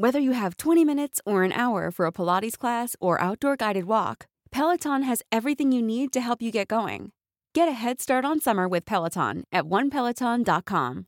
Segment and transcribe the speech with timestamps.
[0.00, 3.84] Whether you have 20 minutes or an hour for a Pilates class or outdoor guided
[3.84, 7.12] walk, Peloton has everything you need to help you get going.
[7.52, 11.04] Get a head start on summer with Peloton at onepeloton.com.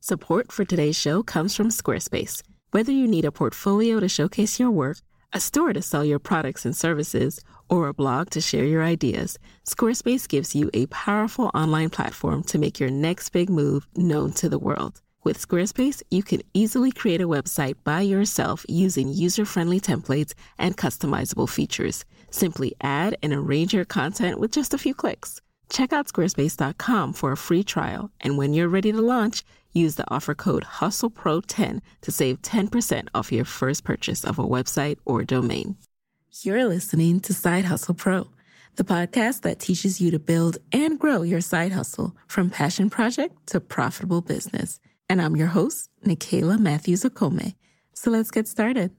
[0.00, 2.42] Support for today's show comes from Squarespace.
[2.72, 4.98] Whether you need a portfolio to showcase your work,
[5.32, 7.40] a store to sell your products and services,
[7.70, 12.58] or a blog to share your ideas, Squarespace gives you a powerful online platform to
[12.58, 15.02] make your next big move known to the world.
[15.26, 20.76] With Squarespace, you can easily create a website by yourself using user friendly templates and
[20.76, 22.04] customizable features.
[22.30, 25.40] Simply add and arrange your content with just a few clicks.
[25.68, 29.42] Check out squarespace.com for a free trial, and when you're ready to launch,
[29.72, 34.98] use the offer code HustlePro10 to save 10% off your first purchase of a website
[35.04, 35.76] or domain.
[36.42, 38.28] You're listening to Side Hustle Pro,
[38.76, 43.44] the podcast that teaches you to build and grow your side hustle from passion project
[43.48, 44.78] to profitable business.
[45.08, 47.54] And I'm your host, Nicaila Matthews Okome.
[47.92, 48.90] So let's get started.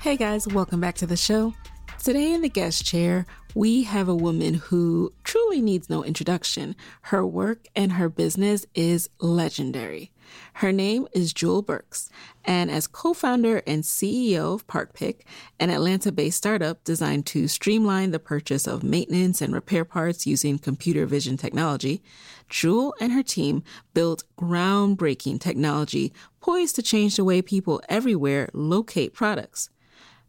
[0.00, 1.52] Hey guys, welcome back to the show.
[2.00, 3.26] Today in the guest chair,
[3.56, 6.76] we have a woman who truly needs no introduction.
[7.02, 10.12] Her work and her business is legendary.
[10.54, 12.10] Her name is Jewel Burks,
[12.44, 15.26] and as co founder and CEO of Partpic,
[15.60, 20.58] an Atlanta based startup designed to streamline the purchase of maintenance and repair parts using
[20.58, 22.02] computer vision technology,
[22.48, 23.62] Jewel and her team
[23.94, 29.70] built groundbreaking technology poised to change the way people everywhere locate products.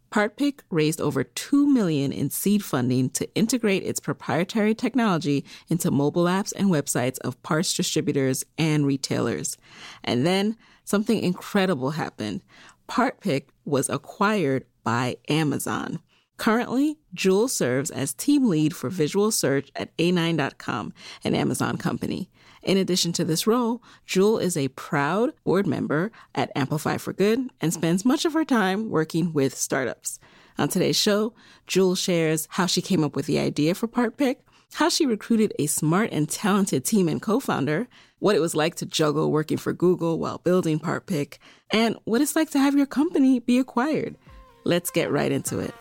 [0.10, 6.26] Partpic raised over 2 million in seed funding to integrate its proprietary technology into mobile
[6.26, 9.58] apps and websites of parts distributors and retailers.
[10.04, 12.42] And then something incredible happened.
[12.88, 16.00] Partpic was acquired by Amazon.
[16.38, 20.94] Currently, Jewel serves as team lead for visual search at A9.com,
[21.24, 22.30] an Amazon company.
[22.62, 27.50] In addition to this role, Jewel is a proud board member at Amplify for Good
[27.62, 30.20] and spends much of her time working with startups.
[30.58, 31.34] On today's show,
[31.68, 34.42] Jewel shares how she came up with the idea for Partpic,
[34.74, 37.88] how she recruited a smart and talented team and co-founder,
[38.20, 41.40] what it was like to juggle working for Google while building Partpic,
[41.72, 44.18] and what it's like to have your company be acquired.
[44.66, 45.74] Let's get right into it.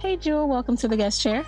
[0.00, 1.46] Hey, Jewel, welcome to the guest chair.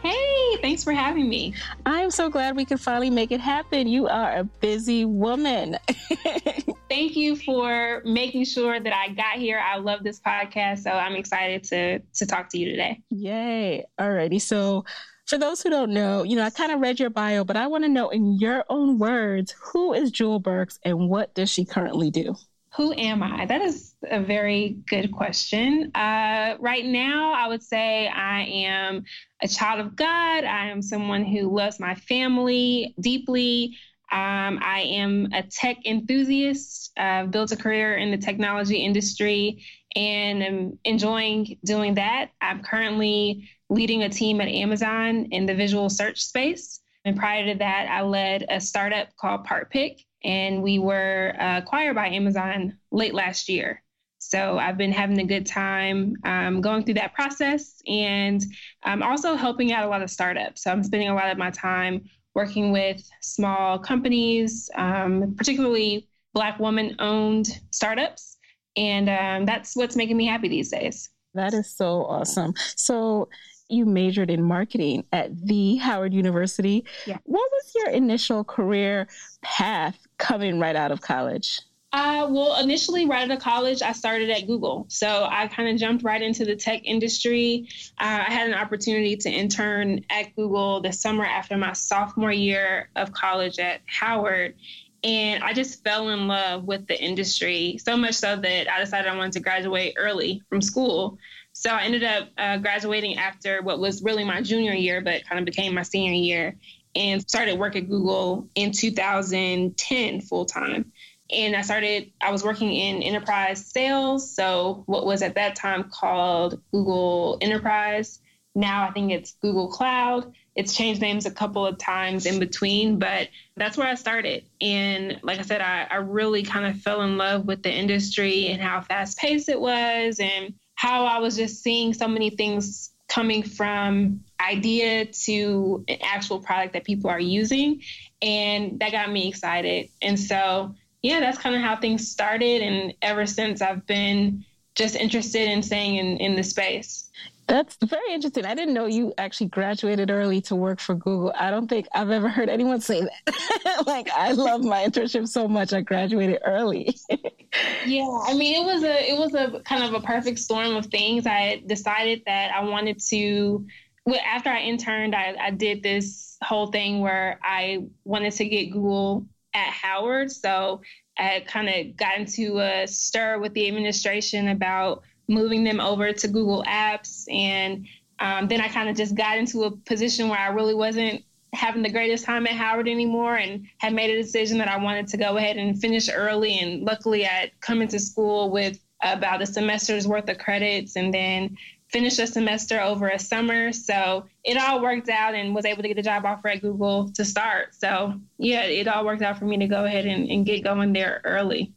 [0.00, 1.54] Hey, thanks for having me.
[1.84, 3.86] I'm so glad we could finally make it happen.
[3.86, 5.78] You are a busy woman.
[6.88, 9.58] Thank you for making sure that I got here.
[9.58, 13.02] I love this podcast, so I'm excited to to talk to you today.
[13.10, 13.84] Yay.
[13.98, 14.40] Alrighty.
[14.40, 14.84] So
[15.26, 17.66] for those who don't know, you know, I kind of read your bio, but I
[17.66, 21.64] want to know in your own words, who is Jewel Burks and what does she
[21.64, 22.36] currently do?
[22.76, 23.46] Who am I?
[23.46, 25.90] That is a very good question.
[25.94, 29.04] Uh, right now, I would say I am
[29.42, 30.44] a child of God.
[30.44, 33.76] I am someone who loves my family deeply.
[34.12, 36.92] Um, I am a tech enthusiast.
[36.96, 42.30] I've built a career in the technology industry and am enjoying doing that.
[42.40, 46.80] I'm currently leading a team at Amazon in the visual search space.
[47.04, 51.94] And prior to that, I led a startup called Partpic, and we were uh, acquired
[51.94, 53.82] by Amazon late last year.
[54.28, 58.44] So I've been having a good time um, going through that process and
[58.82, 60.64] I'm also helping out a lot of startups.
[60.64, 62.02] So I'm spending a lot of my time
[62.34, 68.36] working with small companies, um, particularly Black woman owned startups.
[68.76, 71.08] And um, that's what's making me happy these days.
[71.34, 72.52] That is so awesome.
[72.74, 73.28] So
[73.68, 76.84] you majored in marketing at the Howard University.
[77.06, 77.18] Yeah.
[77.24, 79.06] What was your initial career
[79.42, 81.60] path coming right out of college?
[81.96, 84.84] Uh, well, initially, right out of college, I started at Google.
[84.90, 87.70] So I kind of jumped right into the tech industry.
[87.98, 92.90] Uh, I had an opportunity to intern at Google the summer after my sophomore year
[92.96, 94.56] of college at Howard.
[95.04, 99.10] And I just fell in love with the industry so much so that I decided
[99.10, 101.16] I wanted to graduate early from school.
[101.54, 105.38] So I ended up uh, graduating after what was really my junior year, but kind
[105.38, 106.56] of became my senior year,
[106.94, 110.92] and started work at Google in 2010 full time
[111.30, 114.30] and I started, I was working in enterprise sales.
[114.30, 118.20] So, what was at that time called Google Enterprise.
[118.54, 120.32] Now I think it's Google Cloud.
[120.54, 124.46] It's changed names a couple of times in between, but that's where I started.
[124.60, 128.46] And like I said, I, I really kind of fell in love with the industry
[128.46, 132.90] and how fast paced it was, and how I was just seeing so many things
[133.08, 137.82] coming from idea to an actual product that people are using.
[138.22, 139.90] And that got me excited.
[140.00, 140.74] And so,
[141.06, 142.62] yeah, that's kind of how things started.
[142.62, 144.44] And ever since, I've been
[144.74, 147.10] just interested in staying in, in the space.
[147.46, 148.44] That's very interesting.
[148.44, 151.32] I didn't know you actually graduated early to work for Google.
[151.36, 153.84] I don't think I've ever heard anyone say that.
[153.86, 155.72] like, I love my internship so much.
[155.72, 156.96] I graduated early.
[157.86, 160.86] yeah, I mean, it was a it was a kind of a perfect storm of
[160.86, 161.24] things.
[161.24, 163.64] I decided that I wanted to.
[164.06, 168.72] Well, after I interned, I, I did this whole thing where I wanted to get
[168.72, 169.26] Google
[169.56, 170.30] at Howard.
[170.30, 170.82] So
[171.18, 176.28] I kind of got into a stir with the administration about moving them over to
[176.28, 177.24] Google Apps.
[177.32, 177.86] And
[178.20, 181.82] um, then I kind of just got into a position where I really wasn't having
[181.82, 185.16] the greatest time at Howard anymore and had made a decision that I wanted to
[185.16, 186.58] go ahead and finish early.
[186.58, 191.56] And luckily, I'd come into school with about a semester's worth of credits and then
[191.88, 193.72] finished a semester over a summer.
[193.72, 197.10] So it all worked out and was able to get a job offer at Google
[197.12, 197.74] to start.
[197.74, 200.92] So yeah, it all worked out for me to go ahead and, and get going
[200.92, 201.72] there early.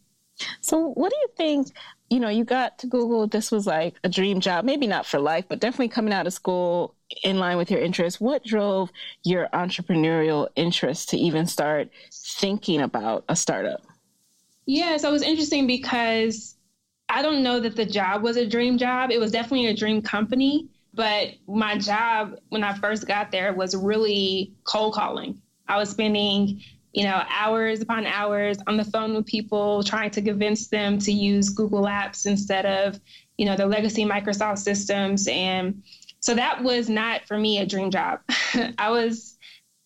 [0.61, 1.67] So what do you think?
[2.09, 5.19] You know, you got to Google, this was like a dream job, maybe not for
[5.19, 8.19] life, but definitely coming out of school in line with your interests.
[8.19, 8.91] What drove
[9.23, 13.81] your entrepreneurial interest to even start thinking about a startup?
[14.65, 16.55] Yeah, so it was interesting because
[17.09, 19.11] I don't know that the job was a dream job.
[19.11, 23.75] It was definitely a dream company, but my job when I first got there was
[23.75, 25.41] really cold calling.
[25.67, 26.61] I was spending,
[26.93, 31.11] you know, hours upon hours on the phone with people trying to convince them to
[31.11, 32.99] use Google Apps instead of,
[33.37, 35.81] you know, the legacy Microsoft systems and
[36.21, 38.19] so that was not for me a dream job.
[38.77, 39.37] I was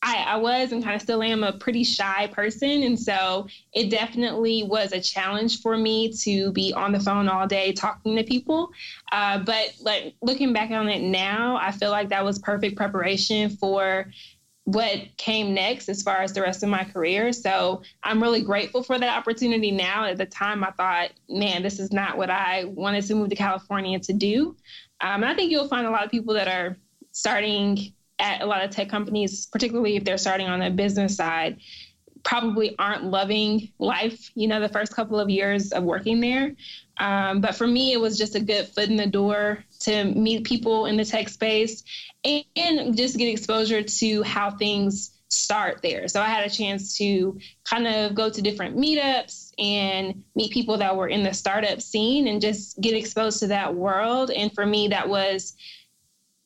[0.03, 2.83] I, I was and kind of still am a pretty shy person.
[2.83, 7.48] And so it definitely was a challenge for me to be on the phone all
[7.48, 8.69] day talking to people.
[9.13, 13.50] Uh, but like looking back on it now, I feel like that was perfect preparation
[13.50, 14.12] for
[14.65, 17.31] what came next as far as the rest of my career.
[17.31, 20.05] So I'm really grateful for that opportunity now.
[20.05, 23.36] At the time, I thought, man, this is not what I wanted to move to
[23.36, 24.57] California to do.
[25.00, 26.77] Um, and I think you'll find a lot of people that are
[27.12, 27.93] starting
[28.24, 31.60] at a lot of tech companies, particularly if they're starting on the business side,
[32.24, 36.56] probably aren't loving life, you know, the first couple of years of working there.
[36.98, 40.46] Um, but for me, it was just a good foot in the door to meet
[40.46, 41.84] people in the tech space
[42.24, 46.08] and, and just get exposure to how things start there.
[46.08, 50.77] So I had a chance to kind of go to different meetups and meet people
[50.77, 54.32] that were in the startup scene and just get exposed to that world.
[54.32, 55.56] And for me, that was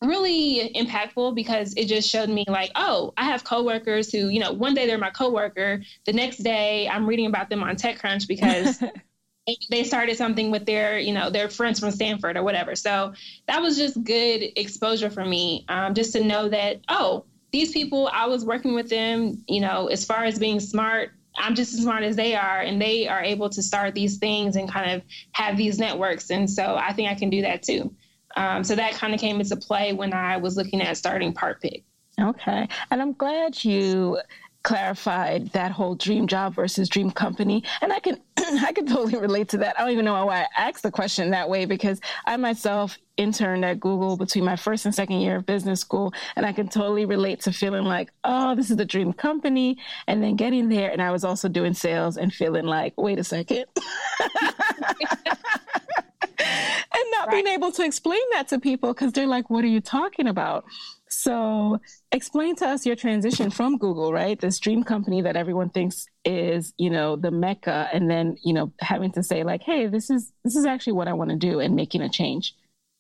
[0.02, 4.54] really impactful because it just showed me like, oh, I have coworkers who, you know,
[4.54, 8.82] one day they're my coworker, the next day I'm reading about them on TechCrunch because
[9.72, 12.76] they started something with their, you know, their friends from Stanford or whatever.
[12.76, 13.14] So
[13.48, 18.10] that was just good exposure for me, um, just to know that, oh, these people,
[18.12, 21.82] I was working with them, you know, as far as being smart, I'm just as
[21.82, 25.04] smart as they are, and they are able to start these things and kind of
[25.32, 26.30] have these networks.
[26.30, 27.96] And so I think I can do that too.
[28.38, 31.84] Um, so that kind of came into play when I was looking at starting Partpic.
[32.20, 32.68] Okay.
[32.90, 34.20] And I'm glad you
[34.64, 37.64] clarified that whole dream job versus dream company.
[37.82, 39.80] And I can I can totally relate to that.
[39.80, 43.66] I don't even know why I asked the question that way because I myself interned
[43.66, 46.14] at Google between my first and second year of business school.
[46.36, 49.78] And I can totally relate to feeling like, oh, this is the dream company.
[50.06, 50.92] And then getting there.
[50.92, 53.66] And I was also doing sales and feeling like, wait a second.
[56.94, 57.44] and not right.
[57.44, 60.66] being able to explain that to people because they're like, what are you talking about?
[61.10, 61.80] So,
[62.12, 64.40] explain to us your transition from Google, right?
[64.40, 68.74] This dream company that everyone thinks is, you know, the mecca, and then, you know,
[68.80, 71.60] having to say like, "Hey, this is this is actually what I want to do,"
[71.62, 72.56] and making a change.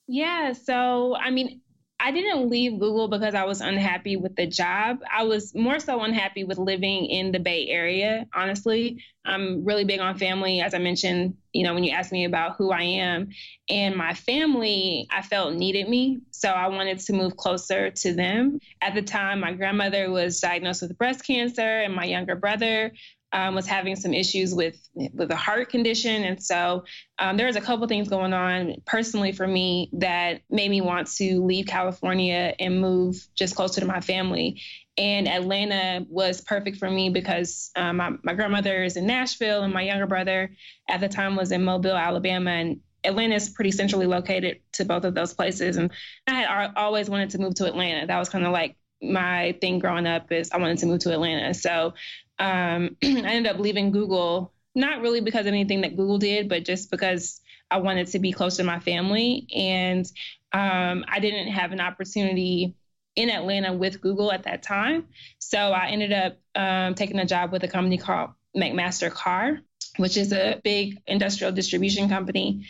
[0.07, 0.53] Yeah.
[0.53, 1.59] So, I mean,
[1.99, 4.99] I didn't leave Google because I was unhappy with the job.
[5.11, 9.03] I was more so unhappy with living in the Bay Area, honestly.
[9.25, 12.55] I'm really big on family, as I mentioned, you know, when you asked me about
[12.55, 13.29] who I am.
[13.67, 16.19] And my family, I felt needed me.
[16.29, 18.59] So I wanted to move closer to them.
[18.79, 22.93] At the time, my grandmother was diagnosed with breast cancer, and my younger brother
[23.33, 26.85] um, was having some issues with with a heart condition, and so
[27.19, 31.07] um, there was a couple things going on personally for me that made me want
[31.15, 34.61] to leave California and move just closer to my family.
[34.97, 39.73] And Atlanta was perfect for me because um, my, my grandmother is in Nashville, and
[39.73, 40.55] my younger brother
[40.89, 45.03] at the time was in Mobile, Alabama, and Atlanta is pretty centrally located to both
[45.03, 45.77] of those places.
[45.77, 45.91] And
[46.27, 48.07] I had always wanted to move to Atlanta.
[48.07, 51.13] That was kind of like my thing growing up is I wanted to move to
[51.13, 51.53] Atlanta.
[51.53, 51.93] So
[52.39, 56.65] um, I ended up leaving Google, not really because of anything that Google did, but
[56.65, 59.47] just because I wanted to be close to my family.
[59.55, 60.05] And
[60.53, 62.75] um, I didn't have an opportunity
[63.15, 65.07] in Atlanta with Google at that time.
[65.39, 69.59] So I ended up um, taking a job with a company called McMaster-Carr,
[69.97, 72.67] which is a big industrial distribution company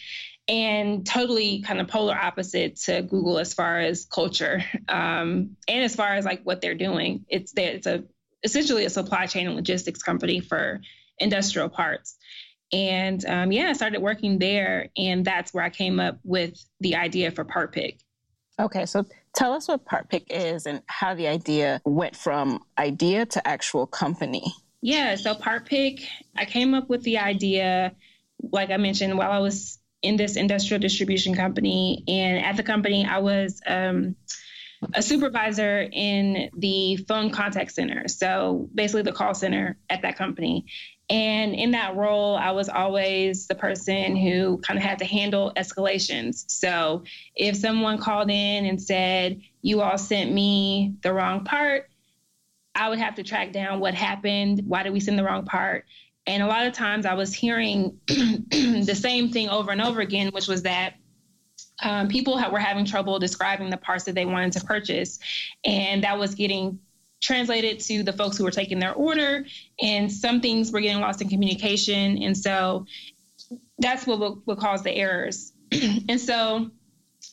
[0.47, 5.95] and totally kind of polar opposite to Google as far as culture um, and as
[5.95, 7.25] far as like what they're doing.
[7.27, 8.05] It's it's a
[8.43, 10.81] essentially a supply chain and logistics company for
[11.19, 12.17] industrial parts.
[12.71, 16.95] And um, yeah, I started working there, and that's where I came up with the
[16.95, 17.99] idea for Partpic.
[18.59, 23.47] Okay, so tell us what Partpic is and how the idea went from idea to
[23.47, 24.43] actual company.
[24.81, 26.01] Yeah, so Partpic,
[26.35, 27.93] I came up with the idea,
[28.51, 32.03] like I mentioned, while I was in this industrial distribution company.
[32.07, 34.15] And at the company, I was um,
[34.93, 38.07] a supervisor in the phone contact center.
[38.07, 40.65] So basically, the call center at that company.
[41.09, 45.53] And in that role, I was always the person who kind of had to handle
[45.55, 46.43] escalations.
[46.49, 47.03] So
[47.33, 51.89] if someone called in and said, You all sent me the wrong part,
[52.75, 54.63] I would have to track down what happened.
[54.67, 55.85] Why did we send the wrong part?
[56.27, 60.31] And a lot of times I was hearing the same thing over and over again,
[60.33, 60.95] which was that
[61.81, 65.19] um, people were having trouble describing the parts that they wanted to purchase.
[65.63, 66.79] And that was getting
[67.21, 69.45] translated to the folks who were taking their order.
[69.81, 72.21] And some things were getting lost in communication.
[72.21, 72.85] And so
[73.79, 75.53] that's what would, would cause the errors.
[75.71, 76.71] and so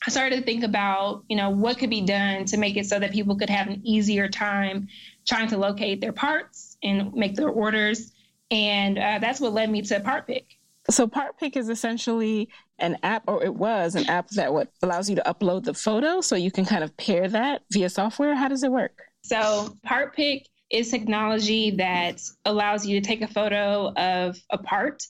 [0.06, 2.98] I started to think about, you know, what could be done to make it so
[2.98, 4.88] that people could have an easier time
[5.26, 8.12] trying to locate their parts and make their orders.
[8.50, 10.53] And uh, that's what led me to Partpic.
[10.91, 12.49] So Partpic is essentially
[12.79, 16.21] an app, or it was an app that what allows you to upload the photo,
[16.21, 18.35] so you can kind of pair that via software.
[18.35, 19.00] How does it work?
[19.23, 25.03] So Partpic is technology that allows you to take a photo of a part,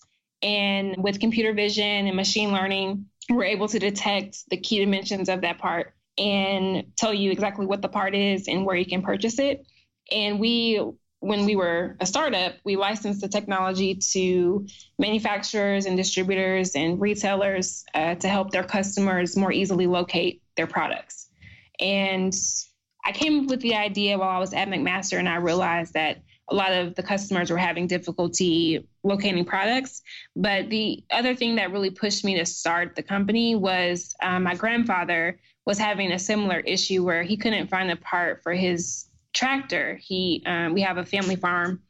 [0.42, 5.40] and with computer vision and machine learning, we're able to detect the key dimensions of
[5.40, 9.38] that part and tell you exactly what the part is and where you can purchase
[9.38, 9.66] it.
[10.12, 10.80] And we
[11.24, 14.66] when we were a startup, we licensed the technology to
[14.98, 21.30] manufacturers and distributors and retailers uh, to help their customers more easily locate their products.
[21.80, 22.34] And
[23.06, 26.20] I came up with the idea while I was at McMaster, and I realized that
[26.50, 30.02] a lot of the customers were having difficulty locating products.
[30.36, 34.56] But the other thing that really pushed me to start the company was um, my
[34.56, 39.98] grandfather was having a similar issue where he couldn't find a part for his tractor.
[40.02, 41.82] He um, we have a family farm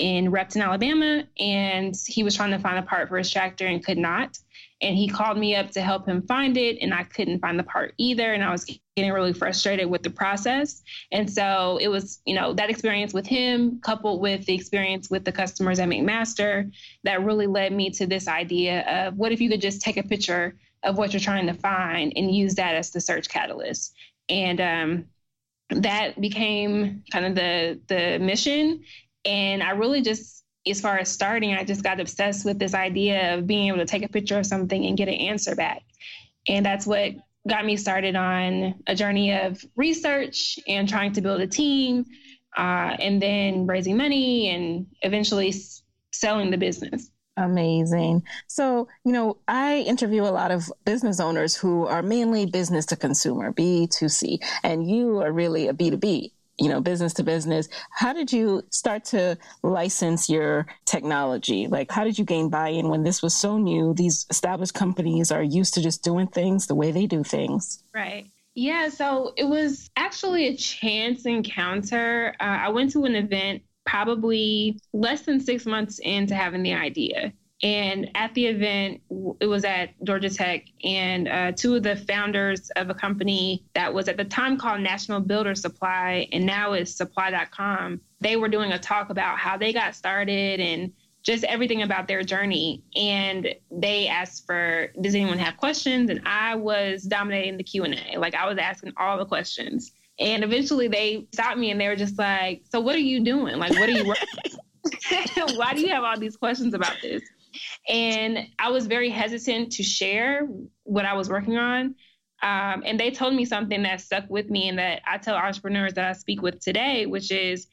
[0.00, 3.84] in Repton, Alabama, and he was trying to find a part for his tractor and
[3.84, 4.38] could not.
[4.80, 7.64] And he called me up to help him find it, and I couldn't find the
[7.64, 8.32] part either.
[8.32, 8.64] And I was
[8.96, 10.82] getting really frustrated with the process.
[11.12, 15.26] And so it was, you know, that experience with him coupled with the experience with
[15.26, 16.72] the customers at McMaster
[17.04, 20.02] that really led me to this idea of what if you could just take a
[20.02, 23.94] picture of what you're trying to find and use that as the search catalyst.
[24.30, 25.04] And um,
[25.70, 28.82] that became kind of the the mission
[29.24, 33.36] and i really just as far as starting i just got obsessed with this idea
[33.36, 35.82] of being able to take a picture of something and get an answer back
[36.48, 37.12] and that's what
[37.48, 42.04] got me started on a journey of research and trying to build a team
[42.56, 47.10] uh, and then raising money and eventually s- selling the business.
[47.40, 48.22] Amazing.
[48.48, 52.96] So, you know, I interview a lot of business owners who are mainly business to
[52.96, 57.70] consumer, B2C, and you are really a B2B you know, business to business.
[57.90, 61.66] How did you start to license your technology?
[61.66, 63.94] Like, how did you gain buy in when this was so new?
[63.94, 67.82] These established companies are used to just doing things the way they do things.
[67.94, 68.30] Right.
[68.54, 72.34] Yeah, so it was actually a chance encounter.
[72.38, 77.32] Uh, I went to an event probably less than six months into having the idea.
[77.62, 79.02] And at the event,
[79.40, 83.92] it was at Georgia Tech, and uh, two of the founders of a company that
[83.92, 88.72] was at the time called National Builder Supply and now is supply.com, they were doing
[88.72, 90.92] a talk about how they got started and
[91.22, 92.82] just everything about their journey.
[92.96, 96.08] And they asked for, does anyone have questions?
[96.08, 98.16] And I was dominating the Q&A.
[98.16, 99.92] Like I was asking all the questions.
[100.20, 103.56] And eventually they stopped me and they were just like, so what are you doing?
[103.56, 104.28] Like, what are you working
[105.56, 107.22] Why do you have all these questions about this?
[107.88, 110.46] And I was very hesitant to share
[110.84, 111.94] what I was working on.
[112.42, 115.94] Um, and they told me something that stuck with me and that I tell entrepreneurs
[115.94, 117.66] that I speak with today, which is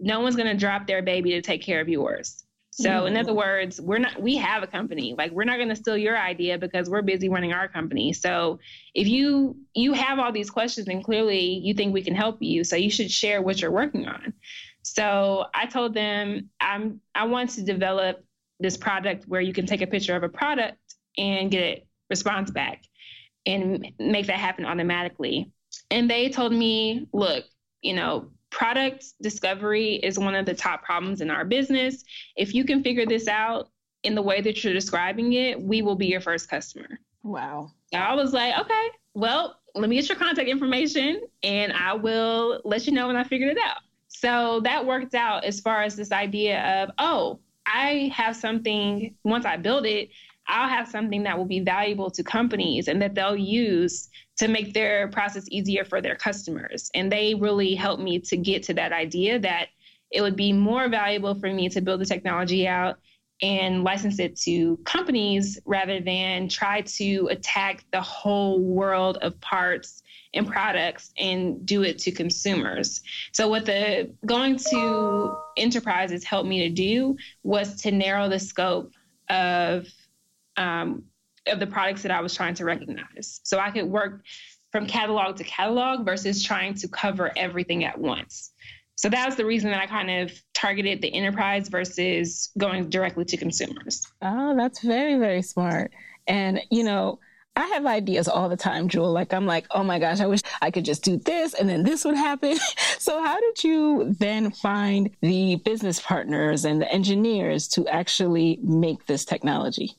[0.00, 2.44] no one's going to drop their baby to take care of yours.
[2.80, 3.06] So mm-hmm.
[3.08, 5.12] in other words, we're not we have a company.
[5.18, 8.12] Like we're not going to steal your idea because we're busy running our company.
[8.12, 8.60] So
[8.94, 12.62] if you you have all these questions and clearly you think we can help you,
[12.62, 14.32] so you should share what you're working on.
[14.82, 18.24] So I told them I'm I want to develop
[18.60, 20.78] this product where you can take a picture of a product
[21.16, 22.84] and get a response back
[23.44, 25.50] and make that happen automatically.
[25.90, 27.44] And they told me, look,
[27.82, 32.04] you know, product discovery is one of the top problems in our business.
[32.36, 33.70] If you can figure this out
[34.02, 37.00] in the way that you're describing it, we will be your first customer.
[37.22, 37.72] Wow.
[37.92, 42.60] So I was like, okay, well, let me get your contact information and I will
[42.64, 43.78] let you know when I figured it out.
[44.08, 49.44] So that worked out as far as this idea of, oh, I have something, once
[49.44, 50.08] I build it,
[50.48, 54.72] I'll have something that will be valuable to companies and that they'll use to make
[54.72, 56.90] their process easier for their customers.
[56.94, 59.68] And they really helped me to get to that idea that
[60.10, 62.98] it would be more valuable for me to build the technology out
[63.40, 70.02] and license it to companies rather than try to attack the whole world of parts
[70.34, 73.00] and products and do it to consumers.
[73.32, 78.92] So what the going to enterprises helped me to do was to narrow the scope
[79.30, 79.86] of
[80.58, 81.04] um,
[81.46, 83.40] of the products that I was trying to recognize.
[83.44, 84.24] So I could work
[84.70, 88.52] from catalog to catalog versus trying to cover everything at once.
[88.96, 93.24] So that was the reason that I kind of targeted the enterprise versus going directly
[93.26, 94.04] to consumers.
[94.20, 95.92] Oh, that's very, very smart.
[96.26, 97.20] And, you know,
[97.54, 99.12] I have ideas all the time, Jewel.
[99.12, 101.84] Like, I'm like, oh my gosh, I wish I could just do this and then
[101.84, 102.56] this would happen.
[102.98, 109.06] so, how did you then find the business partners and the engineers to actually make
[109.06, 109.96] this technology?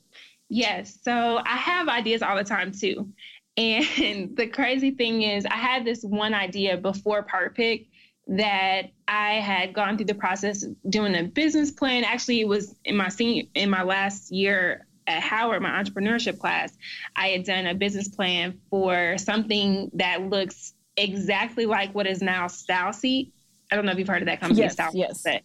[0.49, 0.97] Yes.
[1.03, 3.09] So, I have ideas all the time too.
[3.57, 7.87] And the crazy thing is, I had this one idea before Partpic
[8.27, 12.03] that I had gone through the process doing a business plan.
[12.03, 16.77] Actually, it was in my senior in my last year at Howard, my entrepreneurship class,
[17.15, 22.45] I had done a business plan for something that looks exactly like what is now
[22.45, 23.31] StyleSeat.
[23.71, 24.61] I don't know if you've heard of that company.
[24.61, 25.23] Yes, Style yes.
[25.23, 25.41] But,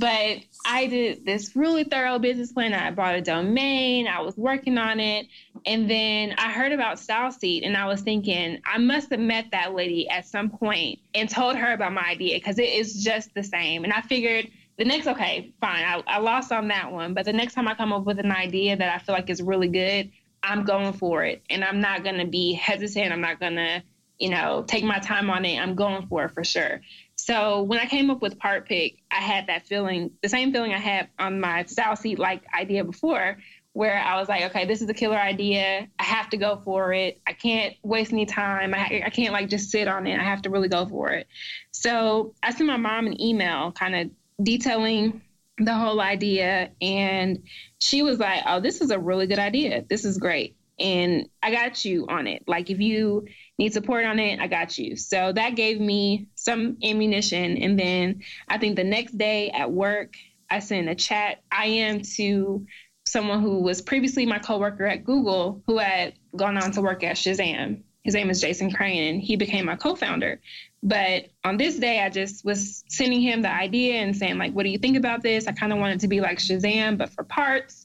[0.00, 2.72] but I did this really thorough business plan.
[2.72, 4.08] I bought a domain.
[4.08, 5.26] I was working on it.
[5.66, 9.46] And then I heard about Style StyleSeat and I was thinking, I must have met
[9.52, 13.34] that lady at some point and told her about my idea because it is just
[13.34, 13.84] the same.
[13.84, 17.32] And I figured– the next okay fine I, I lost on that one but the
[17.32, 20.10] next time i come up with an idea that i feel like is really good
[20.42, 23.82] i'm going for it and i'm not going to be hesitant i'm not going to
[24.18, 26.80] you know take my time on it i'm going for it for sure
[27.24, 30.78] so when i came up with Partpic, i had that feeling the same feeling i
[30.78, 33.38] had on my StyleSeat like idea before
[33.72, 36.92] where i was like okay this is a killer idea i have to go for
[36.92, 40.22] it i can't waste any time i, I can't like just sit on it i
[40.22, 41.26] have to really go for it
[41.72, 44.10] so i sent my mom an email kind of
[44.42, 45.22] detailing
[45.58, 46.70] the whole idea.
[46.80, 47.44] And
[47.78, 49.84] she was like, Oh, this is a really good idea.
[49.88, 50.56] This is great.
[50.78, 52.44] And I got you on it.
[52.46, 53.26] Like, if you
[53.58, 54.96] need support on it, I got you.
[54.96, 57.58] So that gave me some ammunition.
[57.58, 60.14] And then I think the next day at work,
[60.50, 62.66] I sent a chat I am to
[63.06, 67.16] someone who was previously my coworker at Google who had gone on to work at
[67.16, 67.82] Shazam.
[68.02, 70.40] His name is Jason Crane, and he became my co founder.
[70.82, 74.64] But on this day, I just was sending him the idea and saying, like, what
[74.64, 75.46] do you think about this?
[75.46, 77.83] I kind of wanted it to be like Shazam, but for parts.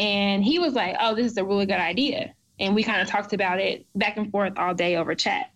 [0.00, 2.34] And he was like, oh, this is a really good idea.
[2.58, 5.50] And we kind of talked about it back and forth all day over chat.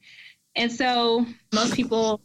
[0.55, 2.21] And so most people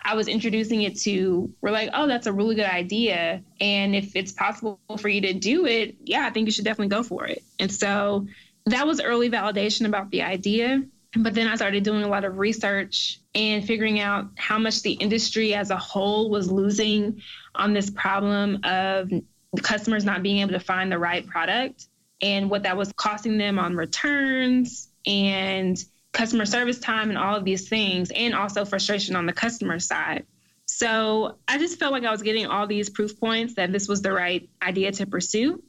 [0.00, 3.42] I was introducing it to, we're like, oh, that's a really good idea.
[3.60, 6.94] And if it's possible for you to do it, yeah, I think you should definitely
[6.94, 7.42] go for it.
[7.58, 8.28] And so
[8.66, 10.84] that was early validation about the idea.
[11.16, 14.92] But then I started doing a lot of research and figuring out how much the
[14.92, 17.20] industry as a whole was losing
[17.56, 19.10] on this problem of
[19.62, 21.86] customers not being able to find the right product
[22.22, 25.82] and what that was costing them on returns and
[26.12, 30.24] customer service time and all of these things, and also frustration on the customer side.
[30.64, 34.02] So I just felt like I was getting all these proof points that this was
[34.02, 35.62] the right idea to pursue.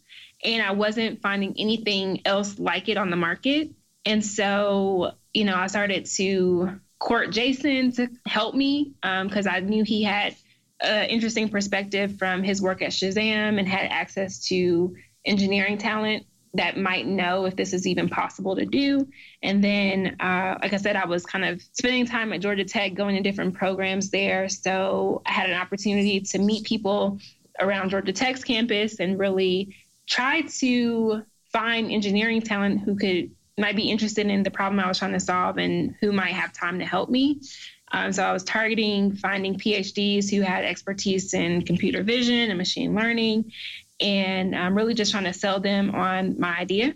[0.44, 3.72] And I wasn't finding anything else like it on the market.
[4.06, 9.60] And so, you know, I started to court Jason to help me because um, I
[9.60, 10.36] knew he had
[10.82, 16.78] an interesting perspective from his work at Shazam and had access to engineering talent that
[16.78, 19.08] might know if this is even possible to do.
[19.44, 22.96] And then, uh, like I said, I was kind of spending time at Georgia Tech,
[22.96, 24.50] going to different programs there.
[24.50, 27.20] So I had an opportunity to meet people
[27.60, 29.76] around Georgia Tech's campus and really
[30.08, 35.00] try to find engineering talent who could might be interested in the problem I was
[35.00, 37.42] trying to solve and who might have time to help me.
[37.92, 42.94] Um, so I was targeting finding PhDs who had expertise in computer vision and machine
[42.96, 43.52] learning,
[44.00, 46.94] and I'm really just trying to sell them on my idea.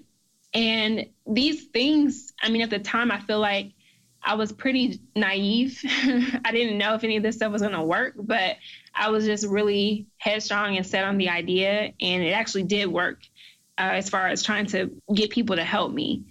[0.54, 3.72] And these things, I mean, at the time, I feel like
[4.24, 5.80] I was pretty naive.
[5.84, 8.58] I didn't know if any of this stuff was going to work, but
[8.94, 11.94] I was just really headstrong and set on the idea.
[12.00, 13.20] And it actually did work
[13.78, 16.26] uh, as far as trying to get people to help me.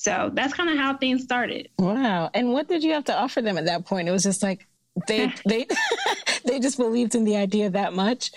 [0.00, 1.68] So that's kind of how things started.
[1.78, 2.30] Wow.
[2.32, 4.08] And what did you have to offer them at that point?
[4.08, 4.66] It was just like
[5.06, 5.66] they they
[6.46, 8.32] they just believed in the idea that much.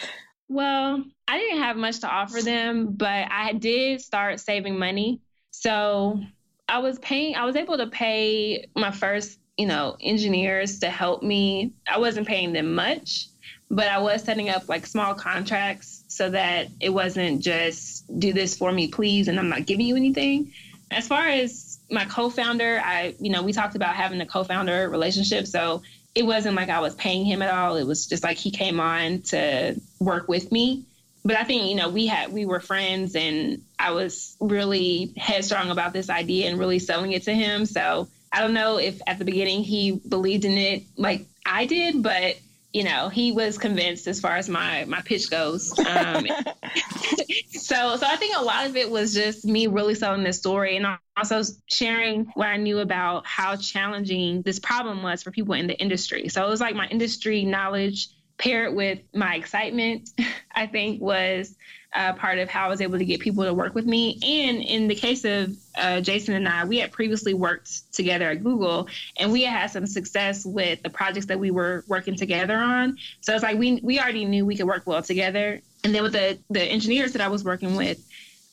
[0.50, 5.22] Well, I didn't have much to offer them, but I did start saving money.
[5.52, 6.20] So
[6.68, 11.24] I was paying, I was able to pay my first, you know, engineers to help
[11.24, 11.72] me.
[11.88, 13.30] I wasn't paying them much,
[13.70, 18.58] but I was setting up like small contracts so that it wasn't just do this
[18.58, 20.52] for me, please, and I'm not giving you anything.
[20.94, 25.48] As far as my co-founder, I, you know, we talked about having a co-founder relationship.
[25.48, 25.82] So
[26.16, 27.76] it wasn't like I was paying him at all.
[27.76, 30.86] It was just like he came on to work with me.
[31.26, 35.70] But I think, you know, we had we were friends and I was really headstrong
[35.70, 37.66] about this idea and really selling it to him.
[37.66, 42.04] So I don't know if at the beginning he believed in it like I did,
[42.04, 42.38] but
[42.74, 45.72] you know, he was convinced as far as my my pitch goes.
[45.80, 46.26] Um,
[47.52, 50.76] so so I think a lot of it was just me really selling this story
[50.76, 55.68] and also sharing what I knew about how challenging this problem was for people in
[55.68, 56.30] the industry.
[56.30, 60.10] So it was like my industry knowledge paired with my excitement,
[60.56, 61.56] I think was
[61.94, 64.20] uh, part of how I was able to get people to work with me.
[64.24, 68.44] And in the case of uh, Jason and I, we had previously worked together at
[68.44, 72.58] Google, and we had had some success with the projects that we were working together
[72.58, 72.98] on.
[73.22, 75.62] So it's like we we already knew we could work well together.
[75.84, 78.04] And then with the the engineers that I was working with,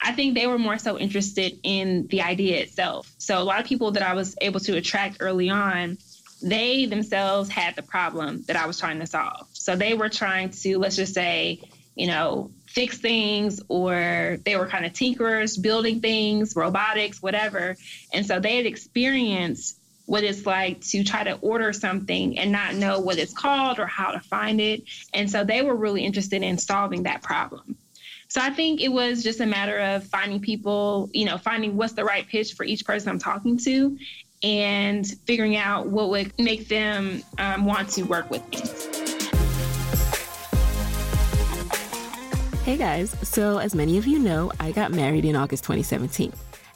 [0.03, 3.11] I think they were more so interested in the idea itself.
[3.19, 5.99] So a lot of people that I was able to attract early on,
[6.43, 9.47] they themselves had the problem that I was trying to solve.
[9.53, 11.61] So they were trying to, let's just say,
[11.95, 17.77] you know, fix things or they were kind of tinkerers, building things, robotics, whatever.
[18.15, 22.75] And so they had experienced what it's like to try to order something and not
[22.75, 24.85] know what it's called or how to find it.
[25.13, 27.77] And so they were really interested in solving that problem.
[28.29, 31.95] So I think it was just a matter of finding people, you know, finding what's
[31.95, 33.99] the right pitch for each person I'm talking to
[34.45, 39.00] and figuring out what would make them um, want to work with me.
[42.63, 46.31] Hey guys, so as many of you know, I got married in August 2017.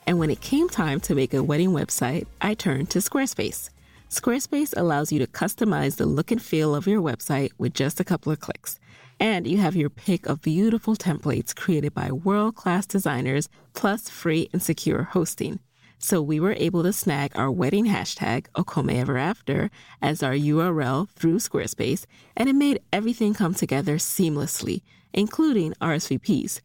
[0.06, 3.68] And when it came time to make a wedding website, I turned to Squarespace.
[4.08, 8.04] Squarespace allows you to customize the look and feel of your website with just a
[8.04, 8.80] couple of clicks.
[9.20, 14.48] And you have your pick of beautiful templates created by world class designers, plus free
[14.54, 15.60] and secure hosting.
[15.98, 19.70] So we were able to snag our wedding hashtag, Okome Ever After,
[20.00, 22.06] as our URL through Squarespace,
[22.38, 24.80] and it made everything come together seamlessly
[25.14, 26.60] including RSVPs.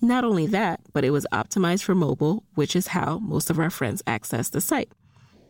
[0.00, 3.70] Not only that, but it was optimized for mobile, which is how most of our
[3.70, 4.92] friends access the site.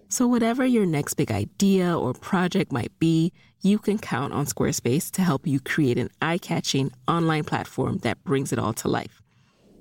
[0.08, 5.10] So, whatever your next big idea or project might be, you can count on Squarespace
[5.10, 9.20] to help you create an eye catching online platform that brings it all to life.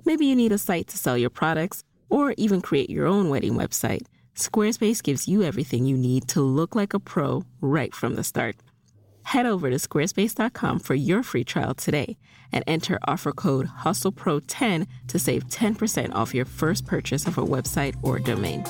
[0.04, 3.54] Maybe you need a site to sell your products or even create your own wedding
[3.54, 4.08] website.
[4.36, 8.56] Squarespace gives you everything you need to look like a pro right from the start.
[9.26, 12.18] Head over to squarespace.com for your free trial today
[12.52, 17.96] and enter offer code HustlePro10 to save 10% off your first purchase of a website
[18.04, 18.64] or domain.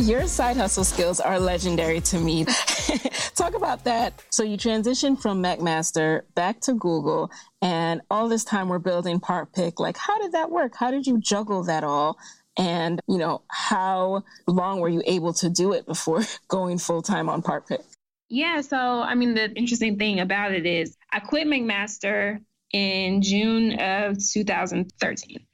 [0.00, 2.44] Your side hustle skills are legendary to me.
[3.36, 4.20] Talk about that.
[4.30, 7.30] So you transitioned from McMaster back to Google,
[7.62, 9.78] and all this time we're building Partpic.
[9.78, 10.74] Like, how did that work?
[10.74, 12.16] How did you juggle that all?
[12.58, 17.28] And, you know, how long were you able to do it before going full time
[17.28, 17.80] on Partpic
[18.28, 22.40] Yeah, so I mean, the interesting thing about it is I quit McMaster
[22.72, 25.46] in June of 2013.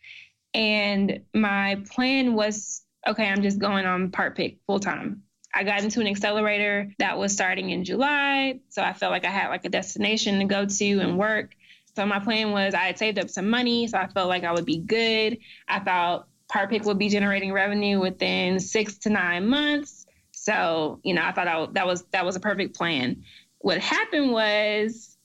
[0.55, 5.23] And my plan was okay, I'm just going on Partpic full time.
[5.53, 8.61] I got into an accelerator that was starting in July.
[8.71, 11.55] So I felt like I had like a destination to go to and work.
[11.95, 13.87] So my plan was I had saved up some money.
[13.87, 15.39] So I felt like I would be good.
[15.69, 20.07] I thought Partpic would be generating revenue within six to nine months.
[20.33, 23.25] So, you know, I thought that was that was a perfect plan.
[23.59, 25.17] What happened was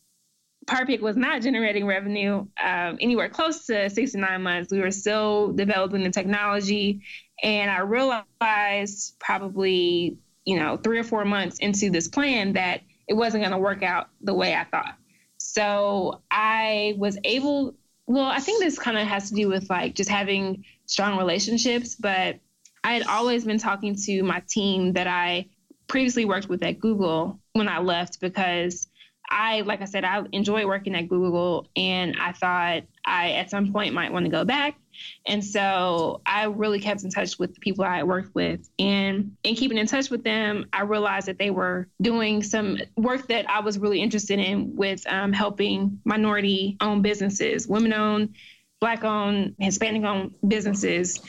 [0.66, 4.72] Partpic was not generating revenue um, anywhere close to six to nine months.
[4.72, 7.02] We were still developing the technology
[7.42, 13.14] and I realized probably, you know, three or four months into this plan that it
[13.14, 14.96] wasn't going to work out the way I thought.
[15.38, 17.76] So I was able,
[18.10, 21.94] well, I think this kind of has to do with like just having strong relationships,
[21.94, 22.40] but
[22.84, 25.46] I had always been talking to my team that I
[25.86, 28.88] previously worked with at Google when I left because
[29.30, 33.72] I, like I said, I enjoy working at Google and I thought I at some
[33.72, 34.76] point might want to go back.
[35.26, 38.70] And so I really kept in touch with the people I worked with.
[38.80, 43.28] And in keeping in touch with them, I realized that they were doing some work
[43.28, 48.36] that I was really interested in with um, helping minority owned businesses, women owned,
[48.80, 51.20] Black owned, Hispanic owned businesses.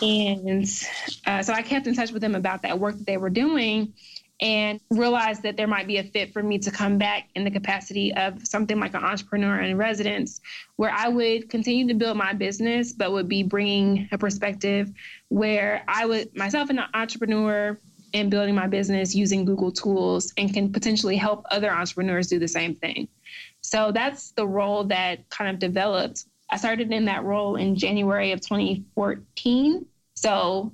[0.00, 0.64] And
[1.26, 3.94] uh, so I kept in touch with them about that work that they were doing
[4.40, 7.50] and realized that there might be a fit for me to come back in the
[7.50, 10.40] capacity of something like an entrepreneur in residence,
[10.76, 14.92] where I would continue to build my business, but would be bringing a perspective
[15.28, 17.78] where I would myself an entrepreneur
[18.12, 22.48] and building my business using Google tools and can potentially help other entrepreneurs do the
[22.48, 23.08] same thing.
[23.60, 26.24] So that's the role that kind of developed.
[26.50, 29.86] I started in that role in January of 2014.
[30.14, 30.72] So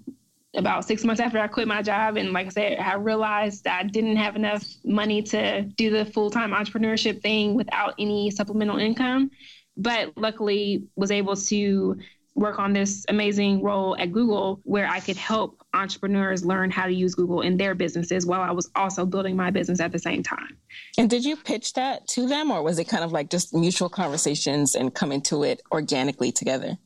[0.54, 2.16] about six months after I quit my job.
[2.16, 6.30] And like I said, I realized I didn't have enough money to do the full
[6.30, 9.30] time entrepreneurship thing without any supplemental income.
[9.76, 11.96] But luckily, was able to
[12.34, 16.92] work on this amazing role at Google where I could help entrepreneurs learn how to
[16.92, 20.22] use Google in their businesses while I was also building my business at the same
[20.22, 20.56] time.
[20.96, 23.88] And did you pitch that to them or was it kind of like just mutual
[23.88, 26.78] conversations and coming to it organically together?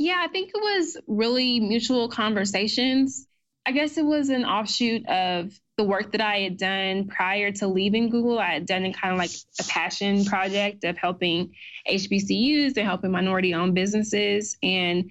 [0.00, 3.26] Yeah, I think it was really mutual conversations.
[3.66, 7.66] I guess it was an offshoot of the work that I had done prior to
[7.66, 8.38] leaving Google.
[8.38, 11.54] I had done kind of like a passion project of helping
[11.86, 14.56] HBCUs and helping minority owned businesses.
[14.62, 15.10] And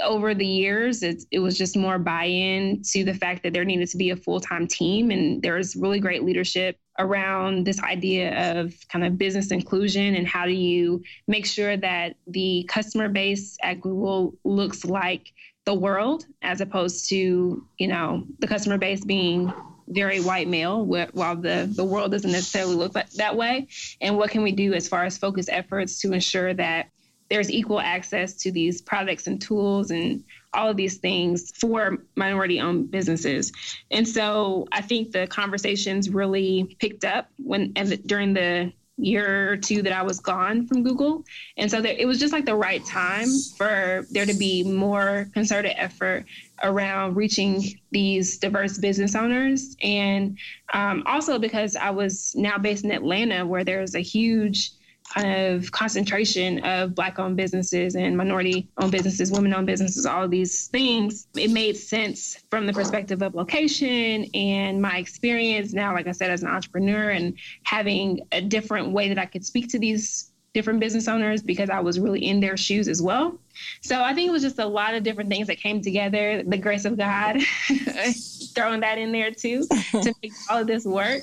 [0.00, 3.64] over the years, it, it was just more buy in to the fact that there
[3.64, 5.10] needed to be a full time team.
[5.10, 10.26] And there was really great leadership around this idea of kind of business inclusion and
[10.28, 15.32] how do you make sure that the customer base at Google looks like
[15.64, 19.52] the world as opposed to, you know, the customer base being
[19.88, 23.66] very white male while the, the world doesn't necessarily look like that way?
[24.00, 26.90] And what can we do as far as focus efforts to ensure that
[27.30, 32.60] there's equal access to these products and tools and all of these things for minority
[32.60, 33.52] owned businesses.
[33.90, 39.56] And so I think the conversations really picked up when and during the year or
[39.56, 41.24] two that I was gone from Google.
[41.56, 45.28] And so there, it was just like the right time for there to be more
[45.32, 46.26] concerted effort
[46.62, 47.62] around reaching
[47.92, 49.76] these diverse business owners.
[49.82, 50.36] And
[50.74, 54.72] um, also because I was now based in Atlanta, where there's a huge
[55.10, 60.24] kind of concentration of black owned businesses and minority owned businesses, women owned businesses, all
[60.24, 65.92] of these things, it made sense from the perspective of location and my experience now,
[65.92, 69.68] like I said, as an entrepreneur and having a different way that I could speak
[69.70, 73.38] to these different business owners because I was really in their shoes as well.
[73.82, 76.56] So I think it was just a lot of different things that came together, the
[76.56, 77.40] grace of God,
[78.54, 81.22] throwing that in there too to make all of this work.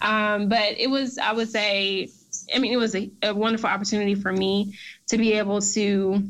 [0.00, 2.08] Um, but it was, I would say,
[2.54, 4.74] I mean, it was a, a wonderful opportunity for me
[5.08, 6.22] to be able to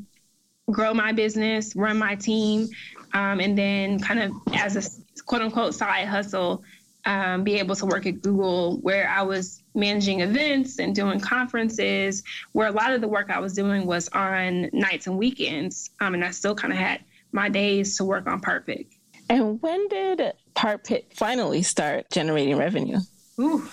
[0.70, 2.68] grow my business, run my team,
[3.14, 6.62] um, and then kind of as a quote unquote side hustle,
[7.06, 12.22] um, be able to work at Google where I was managing events and doing conferences,
[12.52, 15.90] where a lot of the work I was doing was on nights and weekends.
[16.00, 17.00] Um, and I still kind of had
[17.32, 18.88] my days to work on Partpic.
[19.30, 22.98] And when did Partpic finally start generating revenue?
[23.38, 23.68] Ooh,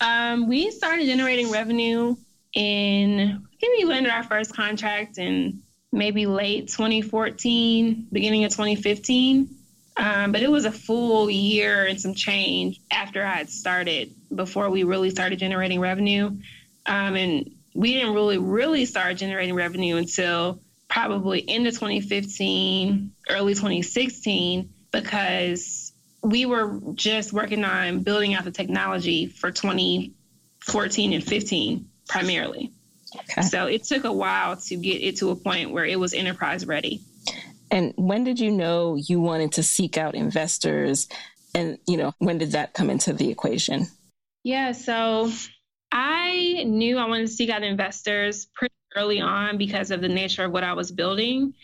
[0.00, 2.16] um, we started generating revenue
[2.54, 9.48] in, I think we landed our first contract in maybe late 2014, beginning of 2015.
[9.96, 14.70] Um, but it was a full year and some change after I had started before
[14.70, 16.26] we really started generating revenue.
[16.86, 23.54] Um, and we didn't really, really start generating revenue until probably end of 2015, early
[23.54, 25.87] 2016, because
[26.22, 32.72] we were just working on building out the technology for 2014 and 15 primarily.
[33.16, 33.42] Okay.
[33.42, 36.66] So it took a while to get it to a point where it was enterprise
[36.66, 37.00] ready.
[37.70, 41.08] And when did you know you wanted to seek out investors?
[41.54, 43.86] And, you know, when did that come into the equation?
[44.42, 45.30] Yeah, so
[45.92, 50.44] I knew I wanted to seek out investors pretty early on because of the nature
[50.44, 51.54] of what I was building.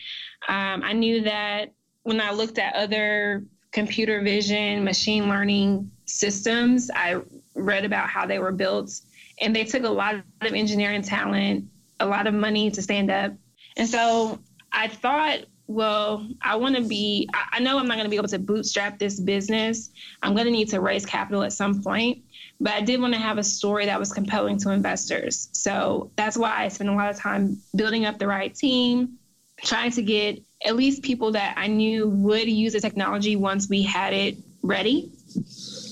[0.47, 3.43] Um, I knew that when I looked at other
[3.75, 7.21] computer vision, machine learning systems, I
[7.55, 9.01] read about how they were built,
[9.41, 11.65] and they took a lot of engineering talent,
[11.99, 13.33] a lot of money to stand up.
[13.75, 14.39] And so
[14.71, 18.27] I thought well, I want to be, I know I'm not going to be able
[18.27, 19.89] to bootstrap this business.
[20.21, 22.23] I'm going to need to raise capital at some point,
[22.59, 25.49] but I did want to have a story that was compelling to investors.
[25.53, 29.17] So that's why I spent a lot of time building up the right team,
[29.63, 33.81] trying to get at least people that I knew would use the technology once we
[33.81, 35.11] had it ready,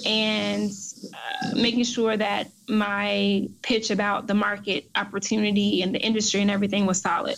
[0.05, 0.71] and
[1.13, 6.85] uh, making sure that my pitch about the market opportunity and the industry and everything
[6.85, 7.37] was solid.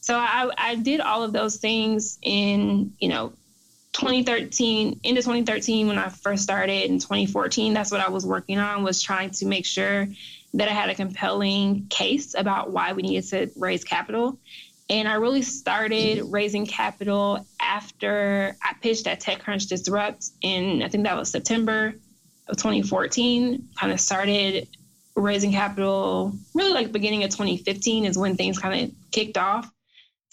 [0.00, 3.32] So I, I did all of those things in, you know,
[3.92, 8.82] 2013 into 2013 when I first started in 2014 that's what I was working on
[8.82, 10.08] was trying to make sure
[10.54, 14.38] that I had a compelling case about why we needed to raise capital
[14.92, 21.04] and I really started raising capital after I pitched at TechCrunch Disrupt in I think
[21.04, 21.94] that was September
[22.48, 24.68] of 2014 kind of started
[25.16, 29.70] raising capital really like beginning of 2015 is when things kind of kicked off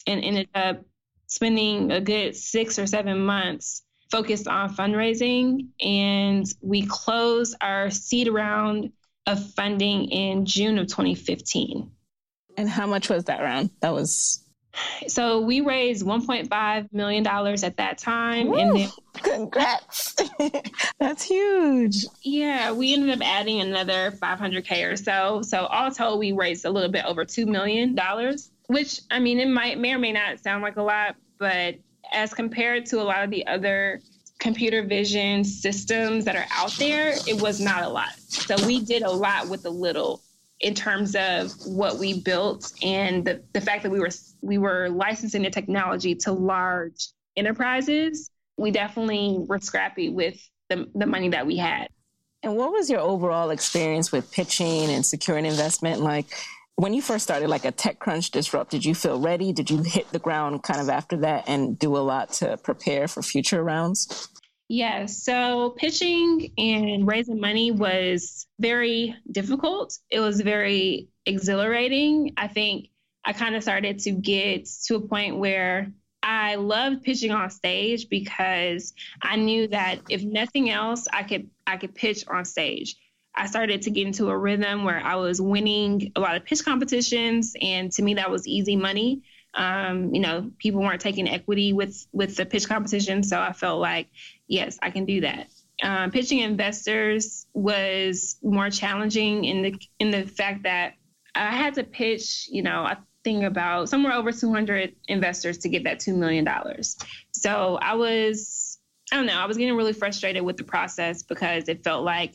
[0.06, 0.82] and ended up
[1.28, 5.68] spending a good six or seven months focused on fundraising.
[5.82, 8.92] And we closed our seed round
[9.26, 11.92] of funding in June of 2015.
[12.58, 13.70] And how much was that round?
[13.82, 14.44] That was.
[15.08, 20.16] So we raised 1.5 million dollars at that time, Woo, and then congrats,
[21.00, 22.06] that's huge.
[22.22, 25.42] Yeah, we ended up adding another 500k or so.
[25.42, 29.40] So all told, we raised a little bit over two million dollars which I mean,
[29.40, 31.76] it might may or may not sound like a lot, but
[32.12, 34.00] as compared to a lot of the other
[34.38, 38.14] computer vision systems that are out there, it was not a lot.
[38.28, 40.22] So we did a lot with a little
[40.60, 44.10] in terms of what we built and the, the fact that we were
[44.42, 48.32] we were licensing the technology to large enterprises.
[48.58, 50.38] We definitely were scrappy with
[50.70, 51.88] the, the money that we had.
[52.44, 56.02] And what was your overall experience with pitching and securing investment?
[56.02, 56.28] Like,
[56.76, 59.52] when you first started like a TechCrunch Disrupt, did you feel ready?
[59.52, 63.10] Did you hit the ground kind of after that and do a lot to prepare
[63.10, 64.30] for future rounds?
[64.72, 69.98] Yeah, so pitching and raising money was very difficult.
[70.12, 72.34] It was very exhilarating.
[72.38, 72.90] I think
[73.26, 78.10] I kind of started to get to a point where I loved pitching on stage
[78.10, 82.96] because I knew that if nothing else, I could I could pitch on stage.
[83.34, 86.64] I started to get into a rhythm where I was winning a lot of pitch
[86.64, 89.24] competitions, and to me that was easy money.
[89.56, 93.80] Um, you know, people weren't taking equity with with the pitch competition, so I felt
[93.80, 94.08] like,
[94.50, 95.48] yes, I can do that.
[95.82, 100.96] Um, pitching investors was more challenging in the in the fact that
[101.34, 105.86] I had to pitch, you know, I think about somewhere over 200 investors to get
[105.86, 106.98] that two million dollars.
[107.32, 108.78] So I was,
[109.12, 112.34] I don't know, I was getting really frustrated with the process because it felt like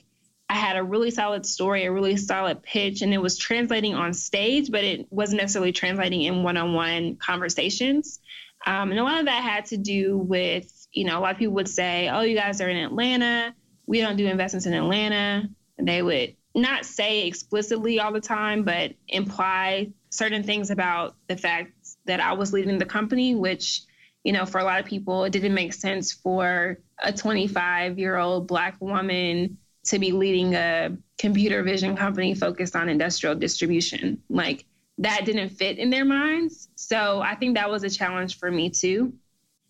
[0.48, 4.12] I had a really solid story, a really solid pitch, and it was translating on
[4.12, 8.20] stage, but it wasn't necessarily translating in one on one conversations.
[8.66, 11.38] Um, and a lot of that had to do with, you know, a lot of
[11.38, 13.54] people would say, oh, you guys are in Atlanta.
[13.86, 15.48] We don't do investments in Atlanta.
[15.78, 21.72] They would not say explicitly all the time, but imply certain things about the fact
[22.06, 23.82] that I was leading the company, which,
[24.22, 28.16] you know, for a lot of people, it didn't make sense for a 25 year
[28.16, 34.22] old Black woman to be leading a computer vision company focused on industrial distribution.
[34.30, 34.64] Like
[34.98, 36.68] that didn't fit in their minds.
[36.76, 39.12] So I think that was a challenge for me too.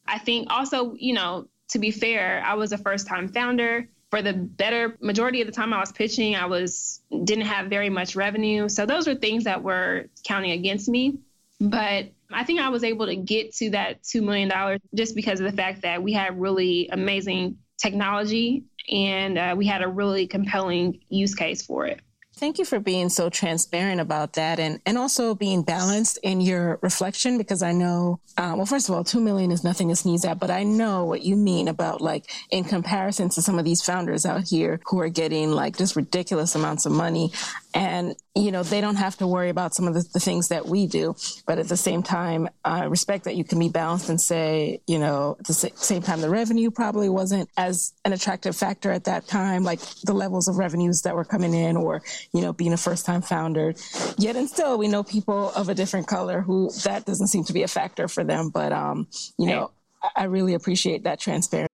[0.06, 3.88] I think also, you know, to be fair, I was a first time founder.
[4.10, 7.90] For the better majority of the time I was pitching, I was didn't have very
[7.90, 8.68] much revenue.
[8.68, 11.18] So those were things that were counting against me.
[11.60, 14.52] But I think I was able to get to that $2 million
[14.94, 19.82] just because of the fact that we had really amazing technology and uh, we had
[19.82, 22.00] a really compelling use case for it.
[22.44, 26.78] Thank you for being so transparent about that and, and also being balanced in your
[26.82, 30.26] reflection because I know, uh, well, first of all, 2 million is nothing to sneeze
[30.26, 33.80] at, but I know what you mean about like in comparison to some of these
[33.80, 37.32] founders out here who are getting like just ridiculous amounts of money.
[37.74, 40.66] And, you know, they don't have to worry about some of the, the things that
[40.66, 41.16] we do.
[41.44, 45.00] But at the same time, I respect that you can be balanced and say, you
[45.00, 49.26] know, at the same time, the revenue probably wasn't as an attractive factor at that
[49.26, 52.02] time, like the levels of revenues that were coming in or,
[52.32, 53.74] you know, being a first time founder.
[54.18, 57.52] Yet and still, we know people of a different color who that doesn't seem to
[57.52, 58.50] be a factor for them.
[58.50, 59.72] But, um, you know,
[60.14, 61.73] I really appreciate that transparency.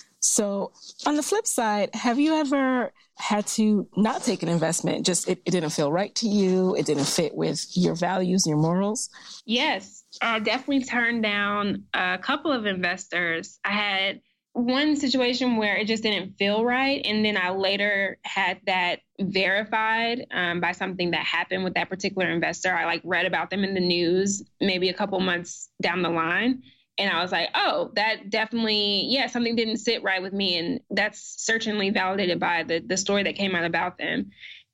[0.21, 0.71] So
[1.05, 5.05] on the flip side, have you ever had to not take an investment?
[5.05, 6.75] Just it, it didn't feel right to you.
[6.75, 9.09] It didn't fit with your values, your morals.
[9.45, 13.59] Yes, I definitely turned down a couple of investors.
[13.65, 14.21] I had
[14.53, 17.01] one situation where it just didn't feel right.
[17.05, 22.29] And then I later had that verified um, by something that happened with that particular
[22.29, 22.73] investor.
[22.75, 26.63] I like read about them in the news maybe a couple months down the line.
[27.01, 30.57] And I was like, oh, that definitely, yeah, something didn't sit right with me.
[30.59, 34.29] And that's certainly validated by the, the story that came out about them.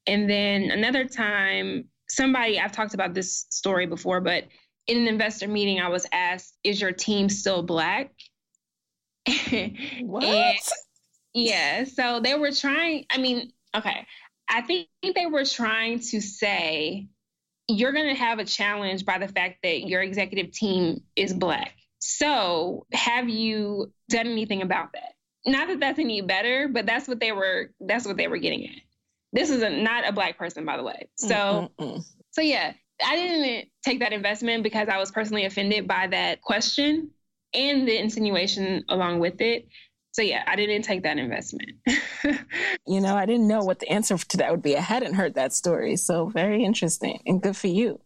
[0.08, 4.44] And then another time, somebody, I've talked about this story before, but
[4.88, 8.12] in an investor meeting, I was asked, "Is your team still black?"
[10.02, 10.24] what?
[10.24, 10.58] And,
[11.34, 11.84] yeah.
[11.84, 13.06] So they were trying.
[13.10, 14.06] I mean, okay.
[14.50, 17.08] I think they were trying to say
[17.68, 21.74] you're going to have a challenge by the fact that your executive team is black.
[22.00, 25.14] So, have you done anything about that?
[25.46, 27.72] Not that that's any better, but that's what they were.
[27.80, 28.82] That's what they were getting at.
[29.34, 31.10] This is a, not a black person, by the way.
[31.16, 32.04] So, Mm-mm-mm.
[32.32, 32.74] so yeah,
[33.06, 37.12] I didn't take that investment because I was personally offended by that question
[37.54, 39.68] and the insinuation along with it.
[40.12, 41.74] So yeah, I didn't take that investment.
[42.88, 44.76] you know, I didn't know what the answer to that would be.
[44.76, 45.96] I hadn't heard that story.
[45.96, 48.00] So very interesting and good for you.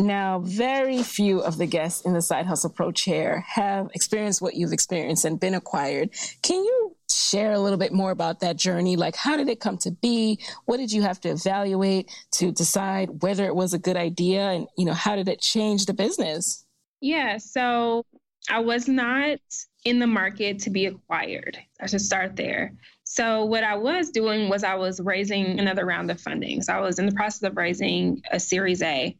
[0.00, 4.54] Now, very few of the guests in the Side Hustle Pro chair have experienced what
[4.54, 6.10] you've experienced and been acquired.
[6.42, 8.94] Can you share a little bit more about that journey?
[8.96, 10.38] Like, how did it come to be?
[10.66, 14.50] What did you have to evaluate to decide whether it was a good idea?
[14.50, 16.64] And, you know, how did it change the business?
[17.00, 17.38] Yeah.
[17.38, 18.06] So
[18.48, 19.38] I was not
[19.84, 21.58] in the market to be acquired.
[21.80, 22.72] I should start there.
[23.04, 26.60] So, what I was doing was I was raising another round of funding.
[26.60, 29.16] So, I was in the process of raising a Series A.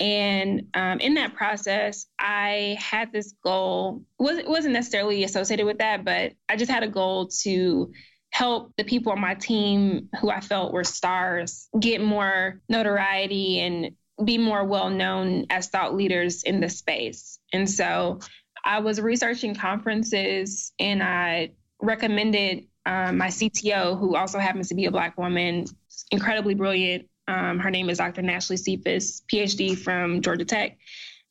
[0.00, 4.02] And um, in that process, I had this goal.
[4.18, 7.92] Was wasn't necessarily associated with that, but I just had a goal to
[8.32, 13.90] help the people on my team who I felt were stars get more notoriety and
[14.24, 17.38] be more well known as thought leaders in the space.
[17.52, 18.20] And so
[18.64, 24.86] I was researching conferences and I recommended um, my CTO, who also happens to be
[24.86, 25.66] a Black woman,
[26.10, 27.09] incredibly brilliant.
[27.30, 28.22] Um, her name is Dr.
[28.22, 30.78] Nashlie Sephus, PhD from Georgia Tech.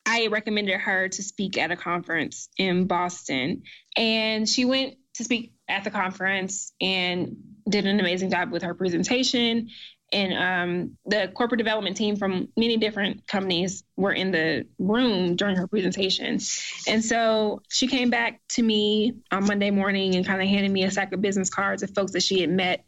[0.05, 3.63] I recommended her to speak at a conference in Boston,
[3.97, 7.35] and she went to speak at the conference and
[7.69, 9.69] did an amazing job with her presentation.
[10.11, 15.57] And um, the corporate development team from many different companies were in the room during
[15.57, 16.39] her presentation.
[16.87, 20.83] And so she came back to me on Monday morning and kind of handed me
[20.83, 22.85] a stack of business cards of folks that she had met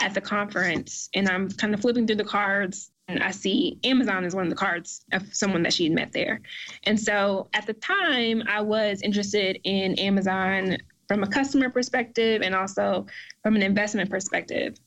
[0.00, 1.08] at the conference.
[1.14, 4.50] And I'm kind of flipping through the cards and I see Amazon is one of
[4.50, 6.40] the cards of someone that she had met there.
[6.84, 12.54] And so at the time, I was interested in Amazon from a customer perspective and
[12.54, 13.06] also
[13.42, 14.78] from an investment perspective.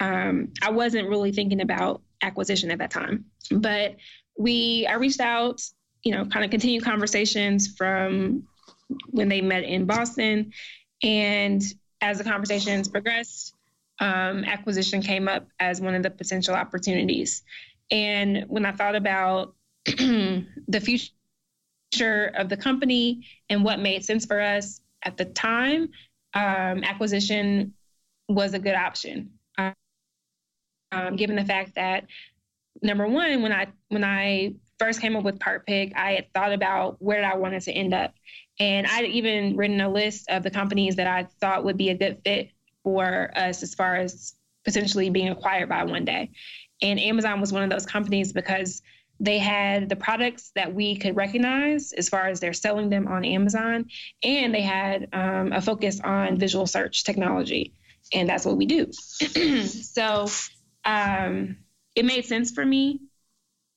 [0.00, 3.96] Um, I wasn't really thinking about acquisition at that time, but
[4.38, 5.62] we I reached out,
[6.02, 8.44] you know, kind of continued conversations from
[9.10, 10.52] when they met in Boston,
[11.02, 11.62] and
[12.00, 13.54] as the conversations progressed,
[14.00, 17.42] um, acquisition came up as one of the potential opportunities.
[17.90, 24.40] And when I thought about the future of the company and what made sense for
[24.40, 25.90] us, at the time,
[26.34, 27.74] um, acquisition
[28.28, 29.30] was a good option.
[30.92, 32.06] Um, given the fact that
[32.82, 37.00] number one, when I when I first came up with Partpic, I had thought about
[37.00, 38.14] where I wanted to end up,
[38.58, 41.94] and I'd even written a list of the companies that I thought would be a
[41.94, 42.50] good fit
[42.82, 46.30] for us as far as potentially being acquired by one day.
[46.82, 48.82] And Amazon was one of those companies because
[49.20, 53.24] they had the products that we could recognize as far as they're selling them on
[53.24, 53.86] Amazon,
[54.22, 57.74] and they had um, a focus on visual search technology,
[58.14, 58.90] and that's what we do.
[59.66, 60.26] so
[60.86, 61.58] um,
[61.94, 63.00] it made sense for me.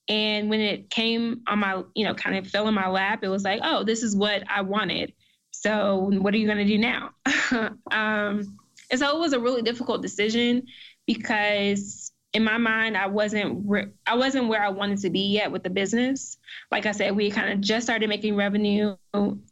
[0.09, 3.29] And when it came on my, you know, kind of fell in my lap, it
[3.29, 5.13] was like, oh, this is what I wanted.
[5.51, 7.11] So what are you going to do now?
[7.91, 8.57] um,
[8.91, 10.63] and so it was a really difficult decision
[11.05, 15.51] because in my mind, I wasn't re- I wasn't where I wanted to be yet
[15.51, 16.37] with the business.
[16.71, 18.95] Like I said, we kind of just started making revenue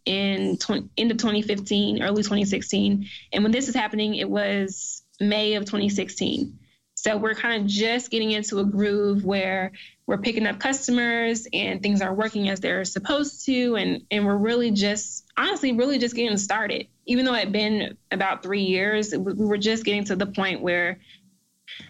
[0.06, 5.54] in 20, end of 2015, early 2016, and when this is happening, it was May
[5.54, 6.58] of 2016.
[7.02, 9.72] So we're kind of just getting into a groove where
[10.06, 14.38] we're picking up customers and things are working as they're supposed to, and and we're
[14.38, 16.86] really just honestly really just getting started.
[17.08, 20.62] Even though it had been about three years, we were just getting to the point
[20.62, 21.00] where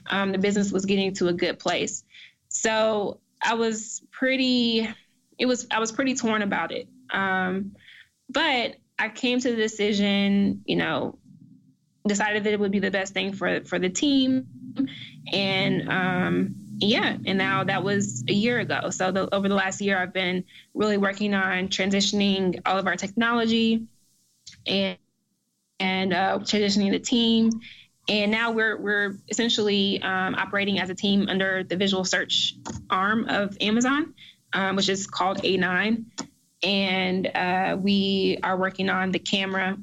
[0.08, 2.06] um, the business was getting to a good place.
[2.48, 4.88] So I was pretty,
[5.38, 6.88] it was, I was pretty torn about it.
[7.10, 7.76] Um,
[8.30, 11.18] but I came to the decision, you know,
[12.08, 14.48] decided that it would be the best thing for for the team,
[15.32, 18.90] and um, yeah, and now that was a year ago.
[18.90, 20.44] So the, over the last year, I've been
[20.74, 23.86] really working on transitioning all of our technology
[24.66, 24.98] and
[25.80, 27.52] and uh, transitioning the team.
[28.10, 32.56] And now we're we're essentially um, operating as a team under the visual search
[32.90, 34.16] arm of Amazon,
[34.54, 36.06] um, which is called A9,
[36.64, 39.78] and uh, we are working on the camera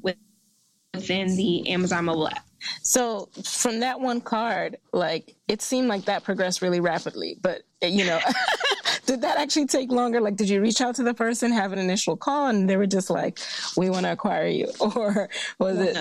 [0.99, 2.45] within the Amazon mobile app.
[2.81, 8.05] So from that one card, like it seemed like that progressed really rapidly, but you
[8.05, 8.19] know,
[9.05, 10.19] did that actually take longer?
[10.19, 12.85] Like, did you reach out to the person, have an initial call, and they were
[12.85, 13.39] just like,
[13.77, 15.97] "We want to acquire you," or was it?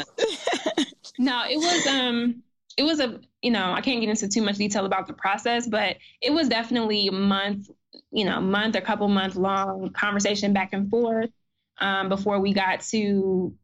[1.18, 2.42] No, it was um
[2.76, 5.68] it was a you know, I can't get into too much detail about the process,
[5.68, 7.70] but it was definitely a month,
[8.10, 11.30] you know, month or couple month long conversation back and forth
[11.78, 13.54] um, before we got to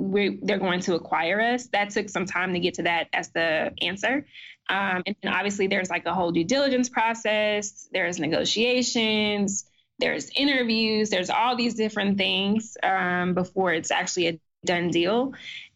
[0.00, 1.66] we they're going to acquire us.
[1.68, 4.26] That took some time to get to that as the answer.
[4.68, 7.88] Um, and obviously, there's like a whole due diligence process.
[7.92, 9.66] There's negotiations.
[9.98, 11.10] There's interviews.
[11.10, 15.32] There's all these different things um, before it's actually a done deal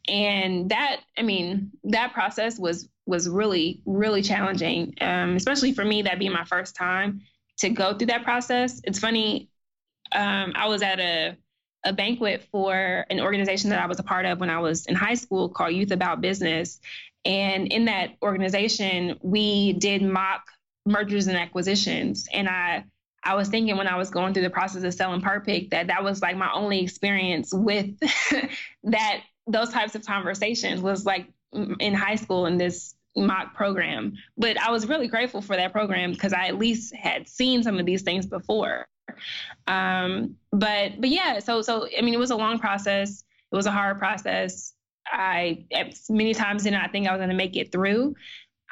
[0.08, 6.02] and that i mean that process was was really really challenging um, especially for me
[6.02, 7.22] that being my first time
[7.56, 9.48] to go through that process it's funny
[10.12, 11.36] um, i was at a,
[11.84, 14.94] a banquet for an organization that i was a part of when i was in
[14.94, 16.80] high school called youth about business
[17.24, 20.42] and in that organization we did mock
[20.86, 22.84] mergers and acquisitions and i
[23.24, 26.04] I was thinking when I was going through the process of selling Pick that that
[26.04, 27.98] was like my only experience with
[28.84, 31.28] that those types of conversations was like
[31.80, 34.14] in high school in this mock program.
[34.36, 37.78] But I was really grateful for that program because I at least had seen some
[37.78, 38.86] of these things before.
[39.66, 43.24] Um, but but yeah, so so I mean, it was a long process.
[43.52, 44.72] It was a hard process.
[45.06, 45.66] I
[46.08, 48.14] many times did not think I was going to make it through.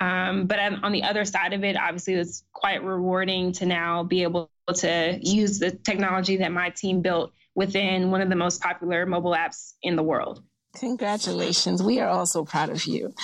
[0.01, 4.25] Um, but on the other side of it, obviously, it's quite rewarding to now be
[4.25, 9.07] able to use the technology that my team built within one of the most popular
[9.07, 10.43] mobile apps in the world.
[10.77, 11.83] Congratulations.
[11.83, 13.15] We are all so proud of you.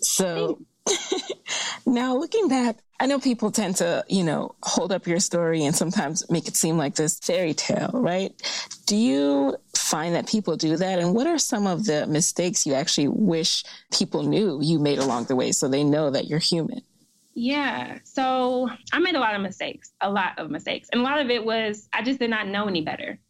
[0.00, 0.60] So
[1.86, 5.74] now looking back, I know people tend to, you know, hold up your story and
[5.74, 8.32] sometimes make it seem like this fairy tale, right?
[8.86, 10.98] Do you find that people do that?
[10.98, 13.62] And what are some of the mistakes you actually wish
[13.96, 16.82] people knew you made along the way so they know that you're human?
[17.34, 17.98] Yeah.
[18.02, 20.88] So I made a lot of mistakes, a lot of mistakes.
[20.92, 23.20] And a lot of it was I just did not know any better.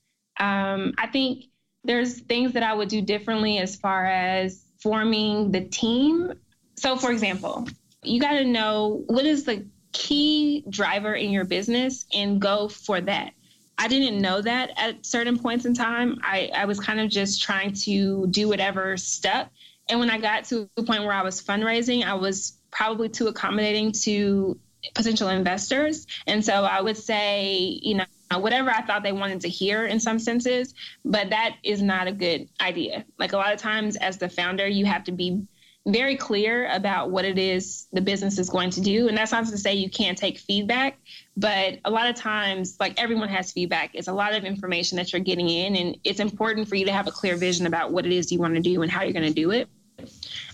[0.40, 1.44] Um, I think
[1.84, 6.32] there's things that I would do differently as far as forming the team.
[6.76, 7.68] So, for example,
[8.02, 13.00] you got to know what is the key driver in your business and go for
[13.00, 13.32] that.
[13.76, 16.18] I didn't know that at certain points in time.
[16.22, 19.50] I, I was kind of just trying to do whatever stuck.
[19.88, 23.28] And when I got to the point where I was fundraising, I was probably too
[23.28, 24.58] accommodating to
[24.94, 26.06] potential investors.
[26.26, 28.04] And so I would say, you know,
[28.38, 30.74] whatever I thought they wanted to hear in some senses,
[31.04, 33.04] but that is not a good idea.
[33.18, 35.46] Like a lot of times as the founder, you have to be
[35.88, 39.08] very clear about what it is the business is going to do.
[39.08, 40.98] And that's not to say you can't take feedback,
[41.36, 45.12] but a lot of times, like everyone has feedback, it's a lot of information that
[45.12, 48.04] you're getting in, and it's important for you to have a clear vision about what
[48.04, 49.68] it is you want to do and how you're going to do it.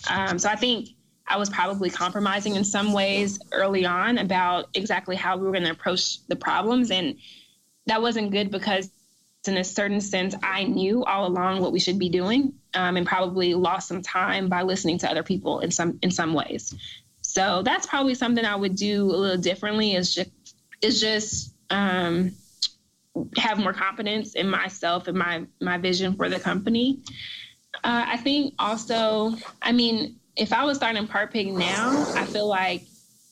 [0.08, 0.90] Um, so I think
[1.26, 5.64] I was probably compromising in some ways early on about exactly how we were going
[5.64, 6.90] to approach the problems.
[6.90, 7.16] And
[7.86, 8.90] that wasn't good because
[9.46, 13.06] in a certain sense, I knew all along what we should be doing, um, and
[13.06, 16.74] probably lost some time by listening to other people in some in some ways.
[17.22, 19.94] So that's probably something I would do a little differently.
[19.94, 20.30] Is just
[20.82, 22.32] is just um,
[23.36, 27.00] have more confidence in myself and my my vision for the company.
[27.82, 32.82] Uh, I think also, I mean, if I was starting Partpic now, I feel like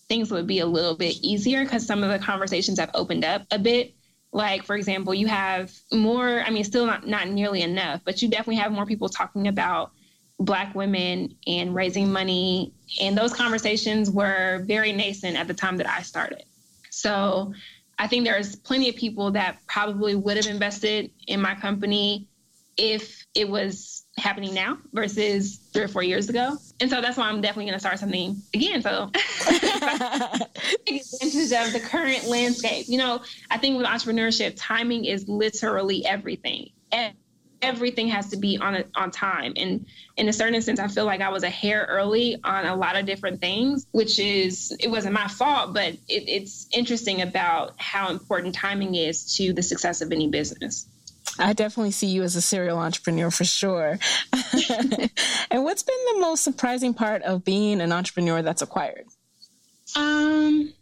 [0.09, 3.47] things would be a little bit easier because some of the conversations have opened up
[3.51, 3.95] a bit
[4.33, 8.29] like for example you have more i mean still not, not nearly enough but you
[8.29, 9.93] definitely have more people talking about
[10.45, 12.73] black women and raising money.
[13.01, 16.45] And those conversations were very nascent at the time that i started.
[16.91, 17.55] So
[17.99, 22.29] i think there's plenty of people that probably would have invested in my company
[22.77, 26.57] if it was happening now versus three or four years ago.
[26.81, 28.81] And so that's why I'm definitely going to start something again.
[28.83, 29.11] So
[30.89, 32.87] advantage of the current landscape.
[32.89, 36.71] You know, I think with entrepreneurship, timing is literally everything.
[37.61, 39.53] Everything has to be on a, on time.
[39.57, 42.75] And in a certain sense, I feel like I was a hair early on a
[42.75, 47.75] lot of different things, which is, it wasn't my fault, but it, it's interesting about
[47.77, 50.89] how important timing is to the success of any business.
[51.39, 53.99] I definitely see you as a serial entrepreneur for sure.
[55.51, 59.07] and what's been the most surprising part of being an entrepreneur that's acquired?
[59.97, 60.73] Um,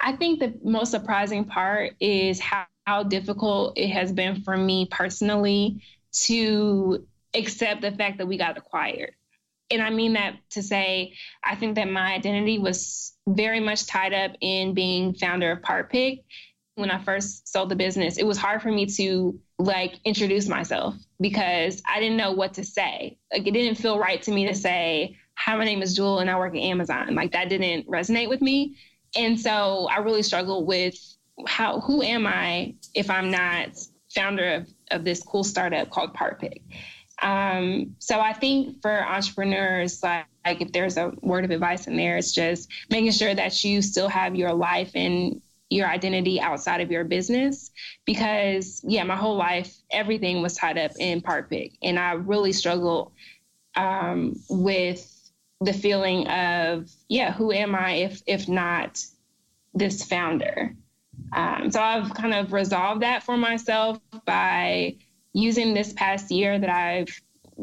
[0.00, 4.86] I think the most surprising part is how, how difficult it has been for me
[4.90, 5.82] personally
[6.24, 9.14] to accept the fact that we got acquired.
[9.70, 11.14] And I mean that to say,
[11.44, 16.20] I think that my identity was very much tied up in being founder of Pig
[16.78, 20.94] when I first sold the business, it was hard for me to like introduce myself
[21.20, 23.18] because I didn't know what to say.
[23.32, 26.30] Like it didn't feel right to me to say, "Hi, my name is Jewel and
[26.30, 28.76] I work at Amazon." Like that didn't resonate with me.
[29.16, 30.94] And so I really struggled with
[31.46, 33.70] how who am I if I'm not
[34.14, 36.62] founder of, of this cool startup called Pig.
[37.20, 41.96] Um, so I think for entrepreneurs, like, like if there's a word of advice in
[41.96, 46.80] there, it's just making sure that you still have your life and your identity outside
[46.80, 47.70] of your business
[48.04, 53.12] because yeah my whole life everything was tied up in Pig, and i really struggled
[53.76, 59.04] um, with the feeling of yeah who am i if if not
[59.74, 60.74] this founder
[61.32, 64.96] um, so i've kind of resolved that for myself by
[65.32, 67.20] using this past year that i've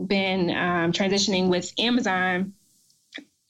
[0.07, 2.53] been um, transitioning with amazon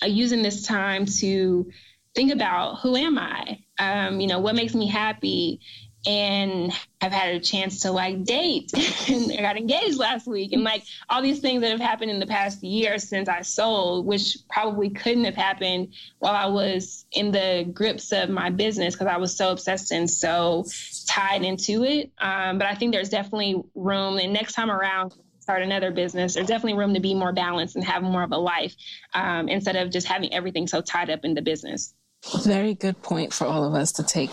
[0.04, 1.72] uh, using this time to
[2.16, 3.60] think about who am I?
[3.80, 5.60] Um, you know, what makes me happy?
[6.08, 6.72] And
[7.02, 8.72] I've had a chance to like date
[9.10, 12.20] and I got engaged last week and like all these things that have happened in
[12.20, 17.32] the past year since I sold, which probably couldn't have happened while I was in
[17.32, 20.66] the grips of my business because I was so obsessed and so
[21.08, 22.12] tied into it.
[22.20, 24.20] Um, but I think there's definitely room.
[24.20, 27.86] And next time around, start another business, there's definitely room to be more balanced and
[27.86, 28.76] have more of a life
[29.14, 31.94] um, instead of just having everything so tied up in the business.
[32.44, 34.32] Very good point for all of us to take.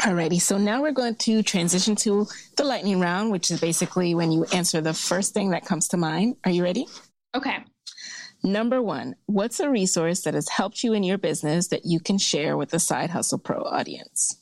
[0.00, 4.30] Alrighty, so now we're going to transition to the lightning round, which is basically when
[4.30, 6.36] you answer the first thing that comes to mind.
[6.44, 6.86] Are you ready?
[7.34, 7.64] Okay.
[8.42, 12.18] Number one, what's a resource that has helped you in your business that you can
[12.18, 14.38] share with the Side Hustle Pro audience?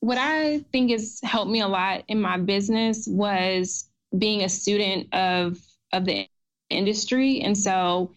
[0.00, 5.12] What I think has helped me a lot in my business was being a student
[5.14, 5.58] of
[5.92, 6.26] of the
[6.70, 7.40] industry.
[7.42, 8.12] And so,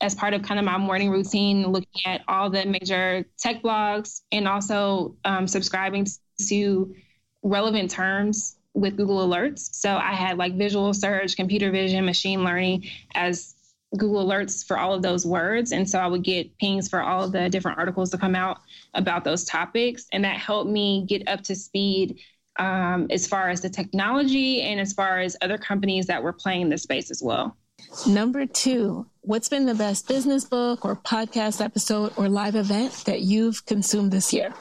[0.00, 4.22] as part of kind of my morning routine, looking at all the major tech blogs
[4.30, 6.06] and also um, subscribing
[6.48, 6.94] to
[7.42, 9.74] relevant terms with Google Alerts.
[9.74, 12.84] So I had like visual search, computer vision, machine learning
[13.14, 13.54] as
[13.96, 15.72] Google Alerts for all of those words.
[15.72, 18.58] And so I would get pings for all of the different articles to come out
[18.92, 20.06] about those topics.
[20.12, 22.18] And that helped me get up to speed
[22.58, 26.62] um, as far as the technology and as far as other companies that were playing
[26.62, 27.56] in this space as well.
[28.06, 33.20] Number two, what's been the best business book or podcast episode or live event that
[33.20, 34.54] you've consumed this year?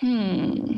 [0.00, 0.76] Hmm.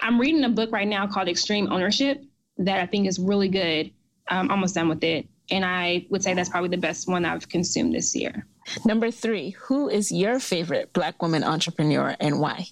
[0.00, 2.22] I'm reading a book right now called Extreme Ownership
[2.58, 3.90] that I think is really good.
[4.28, 5.26] I'm almost done with it.
[5.50, 8.46] And I would say that's probably the best one I've consumed this year.
[8.84, 12.66] Number three, who is your favorite Black woman entrepreneur and why?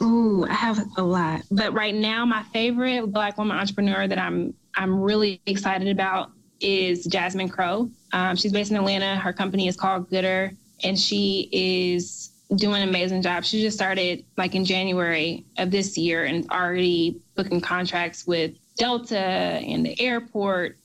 [0.00, 1.42] Ooh, I have a lot.
[1.50, 7.04] But right now, my favorite Black woman entrepreneur that I'm I'm really excited about is
[7.04, 7.90] Jasmine Crowe.
[8.12, 9.16] Um, she's based in Atlanta.
[9.16, 13.44] Her company is called Goodr, and she is doing an amazing job.
[13.44, 19.18] She just started like in January of this year and already booking contracts with Delta
[19.18, 20.76] and the airport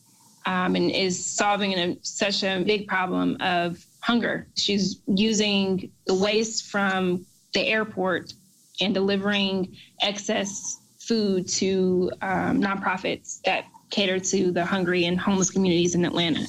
[0.46, 4.48] um, and is solving a, such a big problem of hunger.
[4.56, 8.34] She's using the waste from the airport
[8.80, 15.96] and delivering excess food to um, nonprofits that cater to the hungry and homeless communities
[15.96, 16.46] in Atlanta.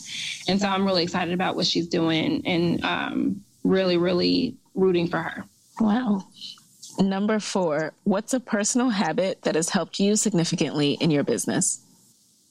[0.48, 5.18] And so I'm really excited about what she's doing and um, really, really rooting for
[5.18, 5.44] her.
[5.80, 6.26] Wow.
[6.98, 11.80] Number four, what's a personal habit that has helped you significantly in your business?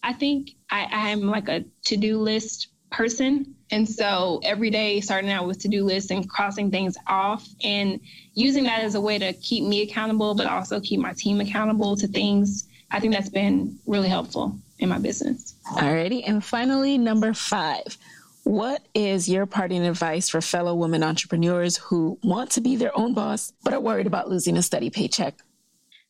[0.04, 3.56] I think I, I'm like a to do list person.
[3.72, 8.00] And so every day, starting out with to do lists and crossing things off and
[8.34, 11.98] using that as a way to keep me accountable, but also keep my team accountable
[11.98, 15.56] to things, I think that's been really helpful in my business.
[15.72, 16.24] Alrighty.
[16.28, 17.98] And finally, number five.
[18.44, 23.14] What is your parting advice for fellow women entrepreneurs who want to be their own
[23.14, 25.36] boss, but are worried about losing a steady paycheck?